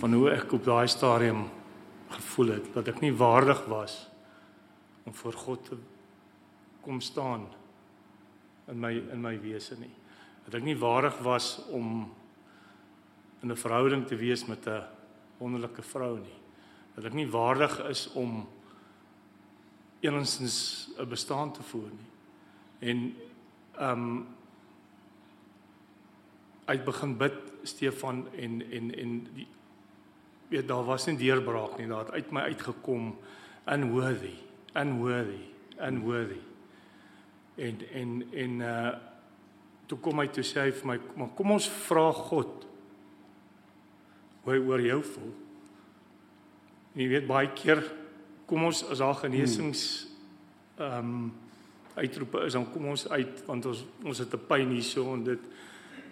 Van 0.00 0.12
hoe 0.12 0.30
ek 0.30 0.52
op 0.52 0.64
daai 0.64 0.88
stadium 0.88 1.46
gevoel 2.12 2.56
het 2.56 2.72
dat 2.74 2.88
ek 2.88 3.00
nie 3.00 3.12
waardig 3.16 3.64
was 3.70 4.08
om 5.04 5.14
voor 5.14 5.32
God 5.32 5.64
te 5.64 5.76
kom 6.82 7.00
staan 7.00 7.46
in 8.70 8.80
my 8.80 8.92
in 9.12 9.20
my 9.22 9.36
wese 9.40 9.76
nie. 9.78 9.92
Dat 10.46 10.58
ek 10.58 10.66
nie 10.66 10.78
waardig 10.78 11.18
was 11.22 11.58
om 11.70 12.10
in 13.42 13.50
'n 13.50 13.56
verhouding 13.56 14.06
te 14.06 14.16
wees 14.16 14.46
met 14.46 14.66
'n 14.66 14.82
wonderlike 15.38 15.82
vrou 15.82 16.18
nie. 16.18 16.38
Dat 16.94 17.04
ek 17.04 17.12
nie 17.12 17.30
waardig 17.30 17.78
is 17.88 18.12
om 18.12 18.48
enigsins 20.00 20.90
'n 20.98 21.08
bestaan 21.08 21.52
te 21.52 21.62
voer 21.62 21.90
nie. 21.90 22.10
En 22.78 23.16
ehm 23.78 23.98
um, 23.98 24.26
uit 26.64 26.84
begin 26.84 27.16
bid 27.16 27.34
Stefan 27.62 28.26
en 28.34 28.70
en 28.70 28.94
en 28.94 29.26
die 29.34 29.46
weet 30.52 30.68
daar 30.68 30.84
was 30.84 31.08
nie 31.08 31.16
deurbraak 31.16 31.78
nie. 31.78 31.88
Daar 31.90 32.06
het 32.06 32.14
uit 32.20 32.32
my 32.32 32.46
uitgekom 32.52 33.12
unworthy, 33.66 34.36
unworthy, 34.76 35.44
unworthy 35.80 36.40
en 37.54 37.80
en 37.92 38.22
en 38.32 38.60
uh 38.60 38.92
toe 39.86 39.98
kom 40.00 40.22
hy 40.22 40.28
toe 40.32 40.44
sê 40.46 40.62
hy 40.62 40.70
vir 40.72 40.88
my 40.88 40.94
maar 41.20 41.32
kom 41.36 41.50
ons 41.52 41.66
vra 41.84 42.06
God 42.16 42.62
hoe 44.42 44.54
hy 44.54 44.60
oor 44.62 44.80
jou 44.80 45.00
voel. 45.04 45.34
En 46.94 47.02
jy 47.02 47.08
weet 47.10 47.26
baie 47.28 47.50
keer 47.52 47.82
kom 48.48 48.64
ons 48.70 48.80
as 48.88 49.02
daar 49.02 49.18
genesings 49.20 49.84
ehm 50.78 50.98
um, 51.12 51.32
uitroepe 51.92 52.46
is 52.46 52.56
dan 52.56 52.64
kom 52.72 52.86
ons 52.94 53.04
uit 53.10 53.42
want 53.44 53.66
ons 53.68 53.84
ons 54.00 54.18
het 54.24 54.32
'n 54.32 54.46
pyn 54.48 54.70
hierso 54.72 55.12
en 55.12 55.24
dit 55.24 55.42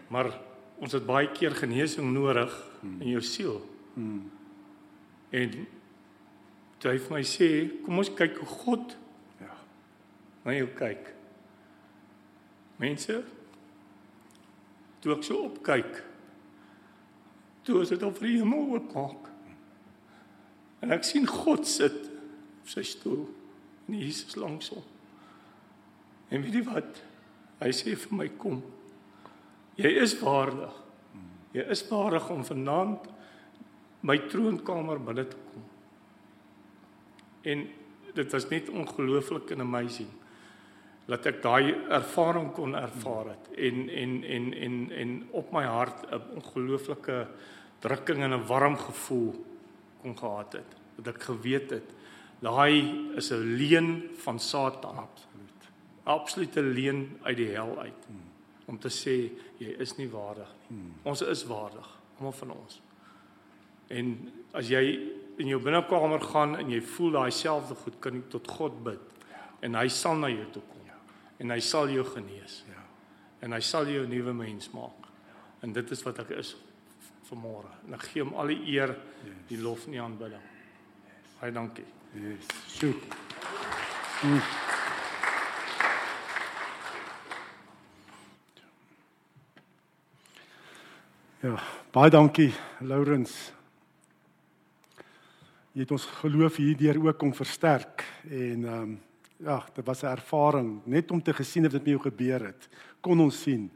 maar 0.09 0.29
ons 0.77 0.93
het 0.93 1.07
baie 1.07 1.31
keer 1.33 1.57
genesing 1.57 2.13
nodig 2.13 2.53
in 3.01 3.09
jou 3.09 3.23
siel. 3.23 3.61
Hmm. 3.95 4.31
En 5.31 5.57
toe 6.81 6.93
hy 6.93 6.99
vir 6.99 7.15
my 7.15 7.23
sê 7.27 7.49
kom 7.85 8.01
ons 8.01 8.13
kyk 8.17 8.39
hoe 8.41 8.53
God 8.65 8.95
ja 9.41 9.57
na 10.47 10.57
jou 10.57 10.71
kyk. 10.79 11.11
Mense 12.81 13.21
toe 15.01 15.17
ek 15.17 15.27
so 15.27 15.45
opkyk 15.49 16.01
toe 17.65 17.83
is 17.85 17.93
dit 17.93 18.03
al 18.03 18.15
vir 18.17 18.29
die 18.29 18.39
hemel 18.41 18.73
oopmaak. 18.75 19.29
En 20.81 20.95
ek 20.97 21.05
sien 21.07 21.29
God 21.29 21.69
sit 21.69 22.09
op 22.09 22.71
sy 22.73 22.83
stoel 22.87 23.27
en 23.87 23.99
Jesus 24.01 24.37
langs 24.41 24.73
hom. 24.73 24.85
En 26.31 26.43
weet 26.45 26.61
jy 26.61 26.65
wat? 26.71 27.01
Hy 27.61 27.71
sê 27.77 27.97
vir 27.99 28.17
my 28.17 28.29
kom. 28.41 28.61
Jy 29.81 29.91
is 30.01 30.15
waardig. 30.21 30.77
Jy 31.55 31.65
is 31.75 31.83
waardig 31.91 32.29
om 32.33 32.45
vanaand 32.47 33.09
my 34.01 34.19
troonkamer 34.29 34.99
binne 34.99 35.27
te 35.29 35.37
kom. 35.51 35.63
En 37.43 37.69
dit 38.15 38.33
was 38.33 38.49
net 38.49 38.69
ongelooflik 38.69 39.51
en 39.51 39.61
amazing 39.61 40.09
dat 41.11 41.27
ek 41.27 41.41
daai 41.43 41.75
ervaring 41.91 42.51
kon 42.55 42.77
ervaar 42.79 43.33
het 43.33 43.49
en 43.59 43.89
en 43.89 44.13
en 44.25 44.51
en 44.55 44.75
en 45.03 45.15
op 45.31 45.53
my 45.53 45.65
hart 45.65 46.07
'n 46.07 46.23
ongelooflike 46.39 47.27
drukking 47.81 48.23
en 48.23 48.35
'n 48.35 48.47
warm 48.47 48.77
gevoel 48.77 49.35
kon 50.03 50.19
gehad 50.19 50.53
het 50.53 50.71
dat 50.97 51.15
ek 51.15 51.23
geweet 51.23 51.71
het 51.71 51.89
daai 52.39 53.11
is 53.17 53.31
'n 53.31 53.57
leuen 53.57 54.11
van 54.17 54.39
Satan 54.39 54.97
absoluut 54.97 55.63
absolute 56.03 56.63
leuen 56.63 57.19
uit 57.23 57.37
die 57.37 57.51
hel 57.51 57.79
uit 57.79 58.07
hmm. 58.07 58.31
om 58.67 58.79
te 58.79 58.89
sê 58.89 59.31
jy 59.59 59.75
is 59.79 59.97
nie 59.97 60.09
waardig 60.09 60.49
nie 60.69 60.79
hmm. 60.79 60.95
ons 61.03 61.23
is 61.23 61.45
waardig 61.45 61.99
almal 62.17 62.33
van 62.33 62.51
ons 62.51 62.81
en 63.91 64.17
as 64.53 64.71
jy 64.71 64.83
in 65.41 65.49
jou 65.49 65.61
binnekamer 65.63 66.21
gaan 66.21 66.57
en 66.57 66.71
jy 66.71 66.81
voel 66.81 67.11
daai 67.19 67.31
selfde 67.33 67.75
goed 67.75 68.01
kan 68.01 68.15
jy 68.15 68.23
tot 68.31 68.49
God 68.49 68.85
bid 68.85 69.01
en 69.63 69.75
hy 69.75 69.89
sal 69.89 70.17
na 70.17 70.29
jou 70.29 70.47
toe 70.53 70.63
kom 70.63 70.81
en 71.41 71.55
hy 71.55 71.61
sal 71.65 71.89
jou 71.91 72.05
genees. 72.05 72.63
Ja. 72.69 72.83
En 73.47 73.57
hy 73.57 73.61
sal 73.65 73.89
jou 73.89 74.05
'n 74.05 74.11
nuwe 74.11 74.33
mens 74.33 74.71
maak. 74.73 75.09
En 75.63 75.73
dit 75.73 75.91
is 75.91 76.03
wat 76.03 76.19
ek 76.19 76.31
is 76.31 76.57
vanmôre. 77.31 77.71
En 77.87 77.95
ek 77.95 78.03
gee 78.03 78.23
hom 78.23 78.35
al 78.35 78.47
die 78.47 78.77
eer, 78.77 78.97
die 79.49 79.59
lof 79.59 79.87
en 79.87 79.93
die 79.93 80.01
aanbidding. 80.01 80.43
Baie 81.41 81.53
dankie. 81.53 81.85
Yes. 82.15 82.47
Soek. 82.67 83.03
Mm. 84.23 84.41
Ja, 91.43 91.63
baie 91.93 92.11
dankie 92.11 92.55
Lourens. 92.81 93.53
Jy 95.73 95.85
het 95.85 95.93
ons 95.95 96.07
geloof 96.21 96.57
hierdeur 96.57 96.99
ook 97.05 97.19
kom 97.19 97.33
versterk 97.35 98.05
en 98.31 98.65
ehm 98.65 98.83
um, 98.83 98.99
ja, 99.41 99.65
dit 99.75 99.87
was 99.87 100.03
'n 100.03 100.07
ervaring 100.07 100.81
net 100.85 101.11
om 101.11 101.23
te 101.23 101.33
gesien 101.33 101.63
het 101.63 101.73
wat 101.73 101.83
met 101.85 101.91
jou 101.91 102.03
gebeur 102.03 102.47
het. 102.47 102.69
Kon 103.01 103.21
ons 103.21 103.43
sien 103.43 103.71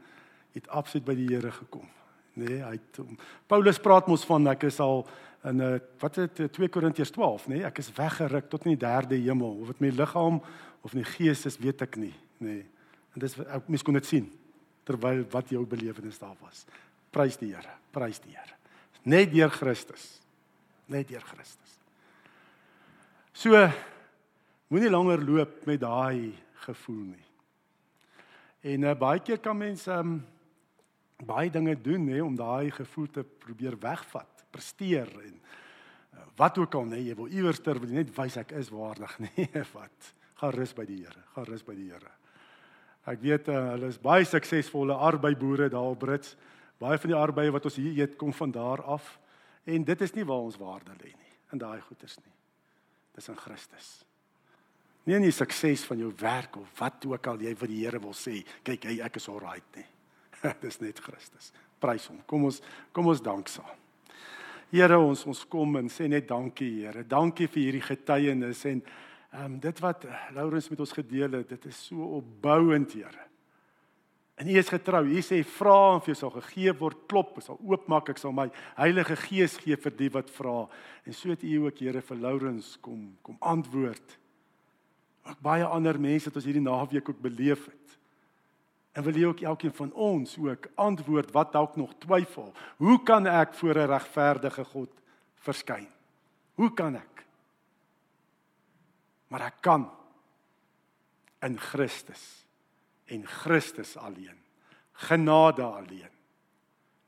jy 0.51 0.59
het 0.61 0.67
absoluut 0.67 1.05
by 1.05 1.15
die 1.15 1.27
Here 1.27 1.51
gekom. 1.51 1.87
Nee, 2.33 2.61
hy 2.61 2.71
het 2.71 2.99
Paulus 3.47 3.79
praat 3.79 4.07
mos 4.07 4.25
van 4.25 4.47
ek 4.47 4.63
is 4.63 4.79
al 4.79 5.07
in 5.43 5.57
'n 5.57 5.61
eh, 5.61 5.79
wat 5.99 6.15
het 6.15 6.51
2 6.51 6.69
Korintiërs 6.69 7.11
12, 7.11 7.47
nê? 7.47 7.55
Nee, 7.55 7.63
ek 7.63 7.77
is 7.77 7.93
weggeruk 7.93 8.49
tot 8.49 8.65
in 8.65 8.71
die 8.71 8.85
derde 8.85 9.15
hemel. 9.15 9.59
Of 9.61 9.67
dit 9.67 9.79
my 9.79 9.89
liggaam 9.89 10.41
of 10.81 10.93
my 10.93 11.03
gees 11.03 11.45
is, 11.45 11.57
weet 11.57 11.81
ek 11.81 11.95
nie, 11.95 12.13
nê. 12.37 12.47
Nee. 12.47 12.65
En 13.13 13.19
dis 13.19 13.37
ek 13.39 13.67
mis 13.67 13.83
kon 13.83 13.93
dit 13.93 14.05
sien 14.05 14.31
terwyl 14.83 15.25
wat 15.31 15.49
jou 15.49 15.65
belewenis 15.65 16.19
daar 16.19 16.35
was. 16.41 16.65
Prys 17.11 17.37
die 17.37 17.53
Here, 17.53 17.73
prys 17.91 18.19
die 18.19 18.35
Here. 18.35 18.55
Net 19.03 19.31
deur 19.31 19.49
Christus. 19.49 20.21
Net 20.87 21.07
deur 21.07 21.21
Christus. 21.21 21.74
So 23.35 23.51
moenie 24.71 24.89
langer 24.89 25.19
loop 25.19 25.65
met 25.67 25.81
daai 25.83 26.31
gevoel 26.63 27.03
nie. 27.11 27.25
En 28.71 28.85
uh, 28.87 28.93
baie 28.97 29.19
keer 29.19 29.41
kan 29.43 29.57
mense 29.59 29.91
um, 29.91 30.21
baie 31.27 31.51
dinge 31.51 31.75
doen 31.83 32.07
nê 32.07 32.21
om 32.23 32.37
daai 32.39 32.71
gevoel 32.73 33.09
te 33.11 33.23
probeer 33.23 33.75
wegvat, 33.81 34.45
presteer 34.55 35.11
en 35.19 35.33
uh, 35.35 36.23
wat 36.39 36.61
ook 36.63 36.77
al 36.79 36.87
nê, 36.93 37.01
jy 37.09 37.17
wil 37.19 37.27
iewers 37.27 37.59
ter 37.59 37.79
wil 37.81 37.91
net 37.91 38.13
wys 38.15 38.37
ek 38.39 38.55
is 38.55 38.71
waardig 38.73 39.17
nê, 39.27 39.49
wat. 39.73 40.13
Gaan 40.39 40.55
rus 40.55 40.71
by 40.75 40.87
die 40.87 41.01
Here, 41.03 41.25
gaan 41.35 41.49
rus 41.51 41.67
by 41.67 41.75
die 41.75 41.89
Here. 41.91 42.13
Ek 43.11 43.19
weet 43.21 43.51
uh, 43.51 43.59
hulle 43.73 43.91
is 43.91 43.99
baie 44.01 44.23
suksesvolle 44.25 44.95
arbeiboere 45.09 45.67
daar 45.75 45.91
op 45.91 45.99
Brits. 46.01 46.37
Baie 46.79 46.97
van 47.03 47.11
die 47.11 47.19
arbeie 47.19 47.53
wat 47.55 47.67
ons 47.67 47.77
hier 47.83 47.99
eet 47.99 48.15
kom 48.19 48.31
van 48.35 48.55
daar 48.55 48.83
af 48.95 49.11
en 49.67 49.85
dit 49.91 50.07
is 50.07 50.15
nie 50.15 50.25
waar 50.27 50.47
ons 50.47 50.59
waarde 50.61 50.95
lê 51.03 51.11
nie 51.11 51.35
in 51.51 51.61
daai 51.61 51.83
goeders 51.83 52.17
nie. 52.23 52.35
Dis 53.15 53.29
in 53.31 53.39
Christus. 53.39 53.89
Nie 55.05 55.19
in 55.19 55.27
die 55.27 55.35
sukses 55.35 55.85
van 55.85 56.01
jou 56.01 56.09
werk 56.19 56.57
of 56.57 56.79
wat 56.79 57.05
ook 57.05 57.27
al 57.29 57.43
jy 57.45 57.53
vir 57.55 57.71
die 57.71 57.81
Here 57.83 58.01
wil 58.01 58.15
sê, 58.17 58.39
kyk 58.65 58.87
hy 58.89 58.99
ek 59.05 59.19
is 59.21 59.29
alright 59.29 59.77
nie. 59.77 59.85
dis 60.65 60.79
net 60.81 61.01
Christus. 61.03 61.51
Prys 61.81 62.07
hom. 62.09 62.21
Kom 62.27 62.47
ons 62.49 62.61
kom 62.95 63.11
ons 63.11 63.21
dank 63.23 63.51
saam. 63.51 63.83
Here 64.73 64.97
ons 64.99 65.21
ons 65.29 65.43
kom 65.47 65.77
en 65.79 65.91
sê 65.93 66.09
net 66.11 66.27
dankie 66.27 66.81
Here. 66.81 67.05
Dankie 67.07 67.47
vir 67.51 67.67
hierdie 67.67 67.85
getuienis 67.85 68.65
en 68.71 68.81
ehm 69.35 69.45
um, 69.45 69.55
dit 69.59 69.79
wat 69.83 70.05
Laurens 70.33 70.69
met 70.71 70.79
ons 70.79 70.93
gedeel 70.95 71.41
het, 71.41 71.49
dit 71.49 71.65
is 71.69 71.79
so 71.89 72.17
opbouend 72.19 72.93
Here. 72.97 73.29
En 74.35 74.47
U 74.47 74.57
is 74.59 74.69
getrou. 74.69 75.05
U 75.07 75.21
sê 75.23 75.39
vra 75.47 75.95
en 75.95 76.01
vir 76.03 76.11
jou 76.11 76.17
sal 76.19 76.33
gegee 76.35 76.73
word, 76.75 77.05
klop, 77.07 77.37
sal 77.43 77.59
oopmaak, 77.63 78.11
ek 78.11 78.19
sal 78.19 78.35
my 78.35 78.49
Heilige 78.75 79.15
Gees 79.27 79.55
gee 79.63 79.77
vir 79.79 79.95
die 79.95 80.11
wat 80.11 80.31
vra. 80.35 80.65
En 81.07 81.15
so 81.15 81.31
het 81.31 81.43
U 81.43 81.53
ook 81.65 81.79
Here 81.79 82.03
vir 82.03 82.19
Laurens 82.19 82.75
kom 82.83 83.13
kom 83.23 83.39
antwoord. 83.39 84.17
Ook 85.25 85.39
baie 85.41 85.65
ander 85.65 85.97
mense 85.99 86.27
wat 86.29 86.41
ons 86.41 86.47
hierdie 86.49 86.63
naweek 86.63 87.09
ook 87.09 87.23
beleef 87.23 87.63
het. 87.65 87.97
En 88.95 89.03
wil 89.03 89.17
jy 89.17 89.31
ook 89.31 89.41
elkeen 89.43 89.73
van 89.75 89.91
ons 89.91 90.37
ook 90.39 90.69
antwoord 90.79 91.31
wat 91.35 91.55
dalk 91.55 91.75
nog 91.79 91.95
twyfel. 92.03 92.53
Hoe 92.77 92.99
kan 93.03 93.27
ek 93.27 93.53
voor 93.53 93.75
'n 93.75 93.91
regverdige 93.91 94.63
God 94.63 94.91
verskyn? 95.35 95.87
Hoe 96.55 96.73
kan 96.73 96.95
ek? 96.95 97.25
Maar 99.27 99.41
ek 99.41 99.61
kan 99.61 99.91
in 101.41 101.59
Christus 101.59 102.44
en 103.05 103.27
Christus 103.27 103.97
alleen. 103.97 104.37
Genade 104.91 105.63
alleen. 105.63 106.13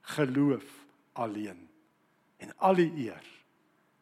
Geloof 0.02 0.86
alleen. 1.14 1.68
En 2.38 2.54
al 2.58 2.76
die 2.76 2.92
eer 3.08 3.24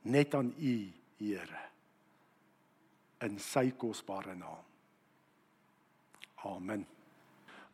net 0.01 0.35
aan 0.35 0.53
U, 0.59 0.91
Here. 1.15 1.61
In 3.23 3.39
sy 3.39 3.69
kosbare 3.79 4.35
naam. 4.35 4.65
Amen 6.43 6.83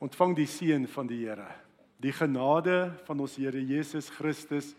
ontvang 0.02 0.34
die 0.36 0.50
seën 0.50 0.88
van 0.90 1.10
die 1.10 1.22
Here. 1.28 1.48
Die 2.02 2.14
genade 2.14 2.90
van 3.06 3.22
ons 3.22 3.38
Here 3.38 3.62
Jesus 3.62 4.10
Christus 4.10 4.74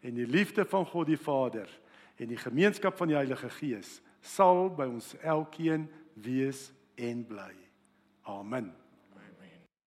en 0.00 0.14
die 0.14 0.26
liefde 0.26 0.64
van 0.68 0.86
God 0.86 1.10
die 1.10 1.18
Vader 1.18 1.70
en 2.18 2.30
die 2.30 2.38
gemeenskap 2.38 2.96
van 2.98 3.10
die 3.10 3.18
Heilige 3.18 3.50
Gees 3.58 3.98
sal 4.22 4.68
by 4.74 4.86
ons 4.86 5.14
elkeen 5.22 5.88
wees 6.22 6.68
en 6.98 7.24
bly. 7.26 7.50
Amen. 8.30 8.70